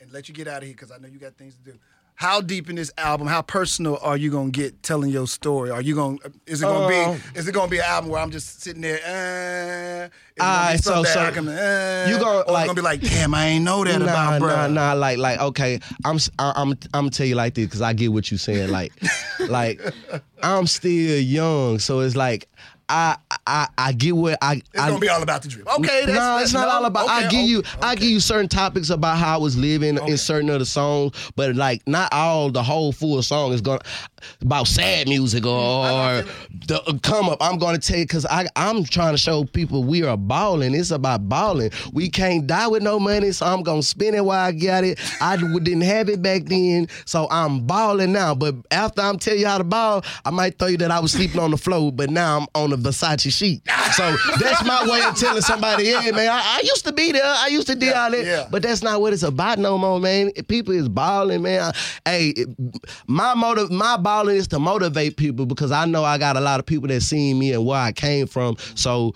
and 0.00 0.12
let 0.12 0.28
you 0.28 0.34
get 0.34 0.48
out 0.48 0.58
of 0.58 0.64
here, 0.64 0.74
because 0.74 0.90
I 0.90 0.98
know 0.98 1.08
you 1.08 1.18
got 1.18 1.34
things 1.36 1.54
to 1.56 1.72
do. 1.72 1.78
How 2.20 2.42
deep 2.42 2.68
in 2.68 2.76
this 2.76 2.92
album? 2.98 3.28
How 3.28 3.40
personal 3.40 3.96
are 4.02 4.14
you 4.14 4.30
gonna 4.30 4.50
get 4.50 4.82
telling 4.82 5.08
your 5.08 5.26
story? 5.26 5.70
Are 5.70 5.80
you 5.80 5.94
gonna? 5.94 6.18
Is 6.46 6.60
it 6.60 6.66
gonna 6.66 6.84
Uh, 6.84 7.14
be? 7.14 7.38
Is 7.38 7.48
it 7.48 7.52
gonna 7.52 7.70
be 7.70 7.78
an 7.78 7.84
album 7.86 8.10
where 8.10 8.20
I'm 8.20 8.30
just 8.30 8.60
sitting 8.60 8.82
there? 8.82 8.96
Uh, 8.96 10.04
is 10.04 10.10
it 10.36 10.38
gonna 10.38 10.50
Alright, 10.50 10.76
be 10.76 10.82
something 10.82 11.12
so- 11.14 11.20
I 11.20 11.28
so 11.30 11.32
can, 11.32 11.48
uh, 11.48 12.06
you 12.10 12.18
gonna, 12.18 12.52
like- 12.52 12.66
gonna 12.66 12.74
be 12.74 12.82
like, 12.82 13.00
damn, 13.00 13.32
I 13.32 13.46
ain't 13.46 13.64
know 13.64 13.84
that 13.84 14.00
nah, 14.00 14.04
about 14.04 14.38
bro. 14.40 14.48
Nah, 14.50 14.66
nah, 14.66 14.92
like, 14.92 15.16
like, 15.16 15.40
okay, 15.40 15.80
I'm, 16.04 16.18
I'm 16.38 16.72
I'm 16.72 16.76
gonna 16.92 17.08
tell 17.08 17.24
you 17.26 17.36
like 17.36 17.54
this 17.54 17.64
because 17.64 17.80
I 17.80 17.94
get 17.94 18.12
what 18.12 18.30
you're 18.30 18.36
saying. 18.36 18.68
Like, 18.70 18.92
like, 19.48 19.80
I'm 20.42 20.66
still 20.66 21.18
young, 21.20 21.78
so 21.78 22.00
it's 22.00 22.16
like, 22.16 22.50
I, 22.90 23.16
I, 23.46 23.68
I 23.78 23.92
get 23.92 24.16
what 24.16 24.36
I. 24.42 24.54
It's 24.54 24.68
I, 24.74 24.88
gonna 24.88 25.00
be 25.00 25.08
all 25.08 25.22
about 25.22 25.42
the 25.42 25.48
drip. 25.48 25.66
Okay, 25.78 26.06
that's, 26.06 26.06
no, 26.06 26.14
that's 26.14 26.44
it's 26.44 26.52
not 26.52 26.66
no, 26.66 26.74
all 26.74 26.84
about. 26.86 27.08
I 27.08 27.26
okay, 27.26 27.28
give 27.30 27.48
you, 27.48 27.58
okay, 27.60 27.68
I 27.82 27.94
give 27.94 28.08
you 28.08 28.18
certain 28.18 28.48
topics 28.48 28.90
about 28.90 29.16
how 29.16 29.36
I 29.36 29.38
was 29.38 29.56
living 29.56 29.96
in 29.96 30.18
certain 30.18 30.50
of 30.50 30.58
the 30.58 30.66
songs, 30.66 31.14
but 31.36 31.54
like 31.54 31.86
not 31.86 32.12
all 32.12 32.50
the 32.50 32.64
whole 32.64 32.90
full 32.90 33.22
song 33.22 33.52
is 33.52 33.60
gonna 33.60 33.80
about 34.42 34.66
sad 34.66 35.08
music 35.08 35.46
or, 35.46 35.50
or 35.56 36.24
the 36.66 36.82
uh, 36.86 36.98
come 37.02 37.28
up. 37.28 37.38
I'm 37.40 37.58
gonna 37.58 37.78
tell 37.78 37.98
you 37.98 38.04
because 38.04 38.26
I 38.26 38.48
I'm 38.56 38.82
trying 38.82 39.14
to 39.14 39.18
show 39.18 39.44
people 39.44 39.84
we 39.84 40.02
are 40.02 40.16
balling. 40.16 40.74
It's 40.74 40.90
about 40.90 41.28
balling. 41.28 41.70
We 41.92 42.10
can't 42.10 42.46
die 42.46 42.66
with 42.66 42.82
no 42.82 42.98
money, 42.98 43.30
so 43.30 43.46
I'm 43.46 43.62
gonna 43.62 43.84
spend 43.84 44.16
it 44.16 44.24
while 44.24 44.46
I 44.48 44.50
got 44.50 44.82
it. 44.82 44.98
I 45.20 45.36
didn't 45.62 45.82
have 45.82 46.08
it 46.08 46.22
back 46.22 46.46
then, 46.46 46.88
so 47.04 47.28
I'm 47.30 47.66
balling 47.66 48.12
now. 48.12 48.34
But 48.34 48.56
after 48.72 49.00
I'm 49.00 49.18
tell 49.18 49.36
you 49.36 49.46
how 49.46 49.58
to 49.58 49.64
ball, 49.64 50.04
I 50.24 50.30
might 50.30 50.58
tell 50.58 50.68
you 50.68 50.76
that 50.78 50.90
I 50.90 50.98
was 50.98 51.12
sleeping 51.12 51.40
on 51.40 51.52
the 51.52 51.56
floor, 51.56 51.92
but 51.92 52.10
now 52.10 52.38
I'm 52.38 52.46
on 52.54 52.70
the 52.70 52.79
Versace 52.80 53.32
sheet. 53.32 53.62
So 53.96 54.16
that's 54.38 54.64
my 54.64 54.86
way 54.88 55.02
of 55.02 55.16
telling 55.16 55.42
somebody, 55.42 55.84
yeah, 55.84 56.00
man, 56.12 56.28
I, 56.30 56.58
I 56.58 56.60
used 56.64 56.84
to 56.86 56.92
be 56.92 57.12
there. 57.12 57.22
I 57.24 57.48
used 57.48 57.66
to 57.68 57.74
do 57.74 57.92
all 57.92 58.10
that. 58.10 58.24
yeah. 58.24 58.46
But 58.50 58.62
that's 58.62 58.82
not 58.82 59.00
what 59.00 59.12
it's 59.12 59.22
about 59.22 59.58
no 59.58 59.78
more, 59.78 60.00
man. 60.00 60.32
People 60.48 60.74
is 60.74 60.88
balling, 60.88 61.42
man. 61.42 61.72
I- 62.04 62.10
hey, 62.10 62.34
my 63.06 63.34
motive, 63.34 63.70
my 63.70 63.96
balling 63.96 64.36
is 64.36 64.48
to 64.48 64.58
motivate 64.58 65.16
people 65.16 65.46
because 65.46 65.72
I 65.72 65.84
know 65.84 66.04
I 66.04 66.18
got 66.18 66.36
a 66.36 66.40
lot 66.40 66.60
of 66.60 66.66
people 66.66 66.88
that 66.88 67.00
seen 67.02 67.38
me 67.38 67.52
and 67.52 67.64
where 67.66 67.78
I 67.80 67.92
came 67.92 68.26
from. 68.26 68.56
So 68.74 69.14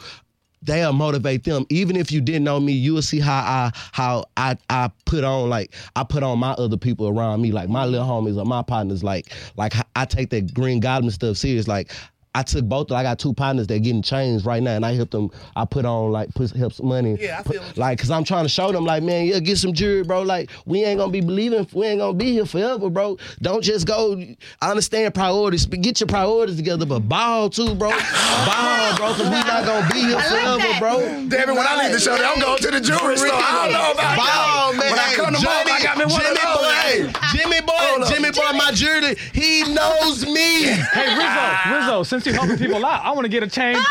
they'll 0.62 0.92
motivate 0.94 1.44
them. 1.44 1.66
Even 1.68 1.94
if 1.94 2.10
you 2.10 2.20
didn't 2.22 2.44
know 2.44 2.58
me, 2.58 2.72
you 2.72 2.94
will 2.94 3.02
see 3.02 3.20
how 3.20 3.36
I 3.40 3.70
how 3.92 4.24
I 4.36 4.56
I 4.70 4.90
put 5.04 5.22
on 5.24 5.50
like 5.50 5.74
I 5.94 6.04
put 6.04 6.22
on 6.22 6.38
my 6.38 6.52
other 6.52 6.76
people 6.78 7.06
around 7.08 7.42
me, 7.42 7.52
like 7.52 7.68
my 7.68 7.84
little 7.84 8.06
homies 8.06 8.38
or 8.38 8.44
my 8.46 8.62
partners. 8.62 9.04
Like 9.04 9.32
like 9.56 9.74
I 9.94 10.04
take 10.06 10.30
that 10.30 10.54
green 10.54 10.80
goblin 10.80 11.10
stuff 11.10 11.36
serious. 11.36 11.68
Like 11.68 11.90
I 12.34 12.42
took 12.42 12.64
both. 12.64 12.90
I 12.90 13.02
got 13.04 13.18
two 13.18 13.32
partners 13.32 13.66
that 13.68 13.78
getting 13.80 14.02
changed 14.02 14.44
right 14.44 14.62
now, 14.62 14.74
and 14.74 14.84
I 14.84 14.94
help 14.94 15.10
them. 15.10 15.30
I 15.54 15.64
put 15.64 15.84
on 15.84 16.10
like 16.10 16.34
put 16.34 16.50
help 16.50 16.72
some 16.72 16.86
money. 16.88 17.16
Yeah, 17.20 17.38
I 17.38 17.42
put- 17.42 17.52
feel 17.54 17.62
what 17.62 17.76
you- 17.76 17.80
like 17.80 17.98
cause 18.00 18.10
I'm 18.10 18.24
trying 18.24 18.44
to 18.44 18.48
show 18.48 18.72
them 18.72 18.84
like 18.84 19.02
man, 19.02 19.26
yeah, 19.26 19.38
get 19.38 19.56
some 19.58 19.72
jewelry, 19.72 20.02
bro. 20.02 20.22
Like 20.22 20.50
we 20.66 20.82
ain't 20.84 20.98
gonna 20.98 21.12
be 21.12 21.20
believing, 21.20 21.66
we 21.72 21.86
ain't 21.86 22.00
gonna 22.00 22.12
be 22.14 22.32
here 22.32 22.44
forever, 22.46 22.90
bro. 22.90 23.18
Don't 23.40 23.62
just 23.62 23.86
go. 23.86 24.20
I 24.60 24.70
understand 24.70 25.14
priorities, 25.14 25.64
but 25.66 25.80
get 25.80 26.00
your 26.00 26.08
priorities 26.08 26.56
together, 26.56 26.86
but 26.86 27.00
ball 27.08 27.50
too, 27.50 27.74
bro. 27.74 27.90
ball, 28.46 28.96
bro, 28.96 29.06
cause 29.14 29.18
we 29.22 29.30
not 29.30 29.64
gonna 29.64 29.88
be 29.92 30.00
here 30.00 30.20
forever, 30.20 30.58
that. 30.58 30.76
bro. 30.80 30.98
Damn 31.28 31.50
it, 31.50 31.54
when 31.54 31.58
I 31.66 31.82
leave 31.84 31.92
the 31.92 32.00
show, 32.00 32.14
I'm 32.14 32.40
going 32.40 32.58
to 32.58 32.70
the 32.70 32.80
jewelry 32.80 33.16
store. 33.16 33.30
I 33.32 33.64
don't 33.64 33.72
know 33.72 33.92
about 33.92 34.16
Ball, 34.16 34.72
that. 34.72 34.78
man. 34.78 34.90
When 34.90 34.98
I 34.98 35.14
come 35.14 35.34
to 35.34 35.40
Mark, 35.44 35.66
I 35.70 35.82
got 35.82 35.98
me 35.98 36.04
one 36.04 36.20
Jimmy 36.20 36.30
of 36.30 36.42
those. 36.42 36.56
boy, 36.56 36.74
hey, 36.82 37.12
Jimmy 37.32 37.60
boy, 37.60 37.72
Hold 37.78 38.02
up. 38.02 38.08
Jimmy 38.12 38.30
boy, 38.30 38.50
my 38.58 38.70
jewelry. 38.72 39.14
He 39.32 39.62
knows 39.72 40.26
me. 40.26 40.64
Hey 40.94 41.14
Rizzo, 41.16 41.76
Rizzo, 41.78 42.02
since 42.02 42.23
you're 42.26 42.34
helping 42.34 42.56
people 42.58 42.84
out, 42.84 43.04
I 43.04 43.10
want 43.12 43.24
to 43.24 43.28
get 43.28 43.42
a 43.42 43.46
chain 43.48 43.74
too. 43.76 43.82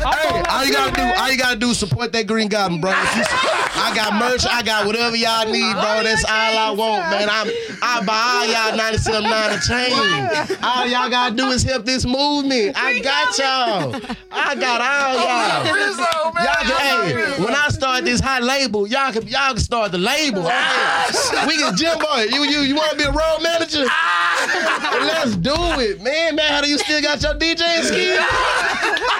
Hey, 0.00 0.42
all 0.48 0.64
you 0.64 0.72
gotta 0.72 0.92
do, 0.92 1.02
all 1.20 1.30
you 1.30 1.38
gotta 1.38 1.58
do, 1.58 1.70
is 1.70 1.78
support 1.78 2.12
that 2.12 2.26
Green 2.26 2.48
Goblin, 2.48 2.80
bro. 2.80 2.90
If 2.90 3.16
you- 3.16 3.24
I 3.82 3.94
got 3.94 4.14
merch, 4.14 4.44
I 4.46 4.62
got 4.62 4.86
whatever 4.86 5.16
y'all 5.16 5.46
need, 5.46 5.72
bro. 5.72 6.02
That's 6.02 6.24
all 6.24 6.58
I 6.58 6.70
want, 6.70 7.10
man. 7.10 7.28
I'm, 7.30 7.48
I 7.82 8.04
buy 8.04 8.14
all 8.14 8.46
y'all 8.46 8.76
97 8.76 9.24
a 9.26 9.60
chain. 9.60 10.58
All 10.62 10.86
y'all 10.86 11.08
gotta 11.10 11.34
do 11.34 11.48
is 11.48 11.62
help 11.62 11.84
this 11.84 12.04
movement. 12.04 12.76
I 12.76 13.00
got 13.00 13.38
y'all. 13.38 13.94
I 14.30 14.54
got 14.54 14.80
all 14.80 15.14
y'all. 15.14 15.66
Y'all 16.44 16.54
can, 16.62 17.06
hey, 17.36 17.42
when 17.44 17.54
I 17.54 17.68
start 17.68 18.04
this 18.04 18.20
high 18.20 18.40
label, 18.40 18.86
y'all 18.86 19.12
can 19.12 19.26
y'all 19.26 19.50
can 19.52 19.58
start 19.58 19.92
the 19.92 19.98
label. 19.98 20.42
Hey, 20.48 21.46
we 21.46 21.56
can 21.58 21.76
Jim 21.76 21.98
boy. 21.98 22.26
You 22.30 22.44
you 22.44 22.60
you 22.60 22.74
want 22.74 22.92
to 22.92 22.96
be 22.96 23.04
a 23.04 23.10
road 23.12 23.38
manager? 23.42 23.84
Let's 25.00 25.36
do 25.36 25.54
it, 25.80 26.00
man. 26.02 26.36
Man, 26.36 26.52
how 26.52 26.60
do 26.60 26.68
you 26.70 26.78
still 26.78 27.02
got 27.02 27.20
your 27.22 27.34
DJ 27.34 27.82
skills? 27.82 28.26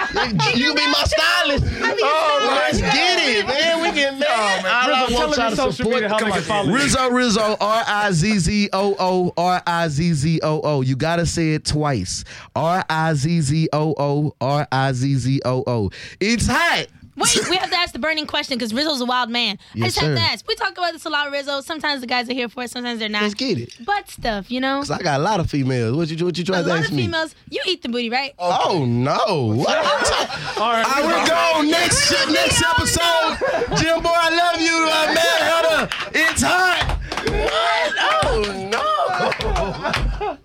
You 0.55 0.75
be 0.75 0.85
my 0.87 1.03
stylist. 1.05 1.63
Oh, 2.03 2.47
let's 2.51 2.81
get 2.81 3.19
it, 3.29 3.47
man. 3.47 3.81
We 3.81 3.91
can, 3.91 4.15
oh, 4.15 4.19
man. 4.19 4.65
All 4.65 4.93
I 4.93 5.05
Rizzo, 5.05 5.07
tell 5.07 5.27
want 5.29 5.35
them 5.35 5.39
y'all 5.39 5.39
your 5.39 5.49
to 5.49 5.55
social 5.55 5.71
support. 5.71 5.93
media 5.95 6.09
how 6.09 6.17
they 6.19 6.31
can 6.31 6.41
follow. 6.41 6.73
Rizzo 6.73 7.09
Rizzo 7.09 7.57
R 7.61 7.83
I 7.87 8.11
Z 8.11 8.39
Z 8.39 8.69
O 8.73 8.95
O 8.99 9.33
R 9.37 9.63
I 9.65 9.87
Z 9.87 10.13
Z 10.13 10.39
O 10.43 10.61
O. 10.63 10.81
You 10.81 10.95
gotta 10.97 11.25
say 11.25 11.53
it 11.53 11.63
twice. 11.63 12.25
R 12.55 12.83
I 12.89 13.13
Z 13.13 13.39
Z 13.41 13.69
O 13.71 13.95
O 13.97 14.35
R 14.41 14.67
I 14.71 14.91
Z 14.91 15.15
Z 15.15 15.41
O 15.45 15.63
O. 15.65 15.89
It's 16.19 16.45
hot. 16.47 16.87
Wait, 17.17 17.49
we 17.49 17.55
have 17.57 17.69
to 17.69 17.75
ask 17.75 17.91
the 17.93 17.99
burning 17.99 18.25
question 18.25 18.57
because 18.57 18.73
Rizzo's 18.73 19.01
a 19.01 19.05
wild 19.05 19.29
man. 19.29 19.57
I 19.73 19.77
Yes, 19.79 19.93
just 19.95 19.99
have 20.05 20.15
to 20.15 20.21
ask. 20.21 20.47
We 20.47 20.55
talk 20.55 20.71
about 20.77 20.93
this 20.93 21.05
a 21.05 21.09
lot, 21.09 21.29
Rizzo. 21.31 21.61
Sometimes 21.61 22.01
the 22.01 22.07
guys 22.07 22.29
are 22.29 22.33
here 22.33 22.47
for 22.49 22.63
it, 22.63 22.71
sometimes 22.71 22.99
they're 22.99 23.09
not. 23.09 23.23
Let's 23.23 23.33
get 23.33 23.57
it. 23.59 23.85
Butt 23.85 24.09
stuff, 24.09 24.49
you 24.49 24.59
know? 24.61 24.79
Cause 24.79 24.91
I 24.91 25.01
got 25.01 25.19
a 25.19 25.23
lot 25.23 25.39
of 25.39 25.49
females. 25.49 25.95
What 25.97 26.09
you 26.09 26.25
what 26.25 26.37
you 26.37 26.43
A 26.43 26.45
trying 26.45 26.63
to 26.63 26.69
lot 26.69 26.79
ask 26.79 26.89
of 26.89 26.95
me? 26.95 27.03
females, 27.03 27.35
you 27.49 27.61
eat 27.67 27.81
the 27.81 27.89
booty, 27.89 28.09
right? 28.09 28.33
Oh 28.39 28.85
no! 28.85 29.53
What? 29.55 29.69
All 30.57 30.71
right, 30.71 30.85
I 30.87 31.01
will 31.01 31.25
go 31.27 31.69
next 31.69 32.11
next 32.31 32.63
episode. 32.63 33.37
Jim 33.77 34.01
boy, 34.01 34.09
I 34.13 34.29
love 34.29 34.61
you, 34.61 34.87
uh, 34.89 35.05
man. 35.13 35.41
Hunter. 35.51 35.89
It's 36.13 36.41
hot. 36.41 36.97
What? 37.27 37.93
Oh 38.23 38.41
no! 38.71 40.37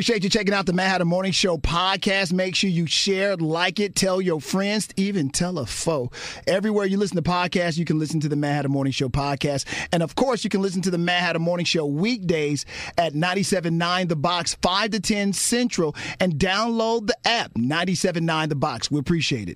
Appreciate 0.00 0.24
you 0.24 0.30
checking 0.30 0.54
out 0.54 0.64
the 0.64 0.72
Madd 0.72 0.92
Hatta 0.92 1.04
Morning 1.04 1.30
Show 1.30 1.58
podcast. 1.58 2.32
Make 2.32 2.54
sure 2.54 2.70
you 2.70 2.86
share, 2.86 3.36
like 3.36 3.78
it, 3.78 3.94
tell 3.94 4.18
your 4.18 4.40
friends, 4.40 4.88
even 4.96 5.28
tell 5.28 5.58
a 5.58 5.66
foe. 5.66 6.10
Everywhere 6.46 6.86
you 6.86 6.96
listen 6.96 7.16
to 7.16 7.22
podcasts, 7.22 7.76
you 7.76 7.84
can 7.84 7.98
listen 7.98 8.18
to 8.20 8.28
the 8.30 8.34
Madd 8.34 8.54
Hatta 8.54 8.70
Morning 8.70 8.94
Show 8.94 9.10
podcast. 9.10 9.66
And 9.92 10.02
of 10.02 10.14
course, 10.14 10.42
you 10.42 10.48
can 10.48 10.62
listen 10.62 10.80
to 10.80 10.90
the 10.90 10.96
Madd 10.96 11.20
Hatta 11.20 11.38
Morning 11.38 11.66
Show 11.66 11.84
weekdays 11.84 12.64
at 12.96 13.12
97.9 13.12 14.08
The 14.08 14.16
Box, 14.16 14.56
5 14.62 14.90
to 14.92 15.00
10 15.00 15.34
Central, 15.34 15.94
and 16.18 16.36
download 16.36 17.08
the 17.08 17.28
app 17.28 17.52
97.9 17.52 18.48
The 18.48 18.54
Box. 18.54 18.90
We 18.90 19.00
appreciate 19.00 19.42
it. 19.42 19.48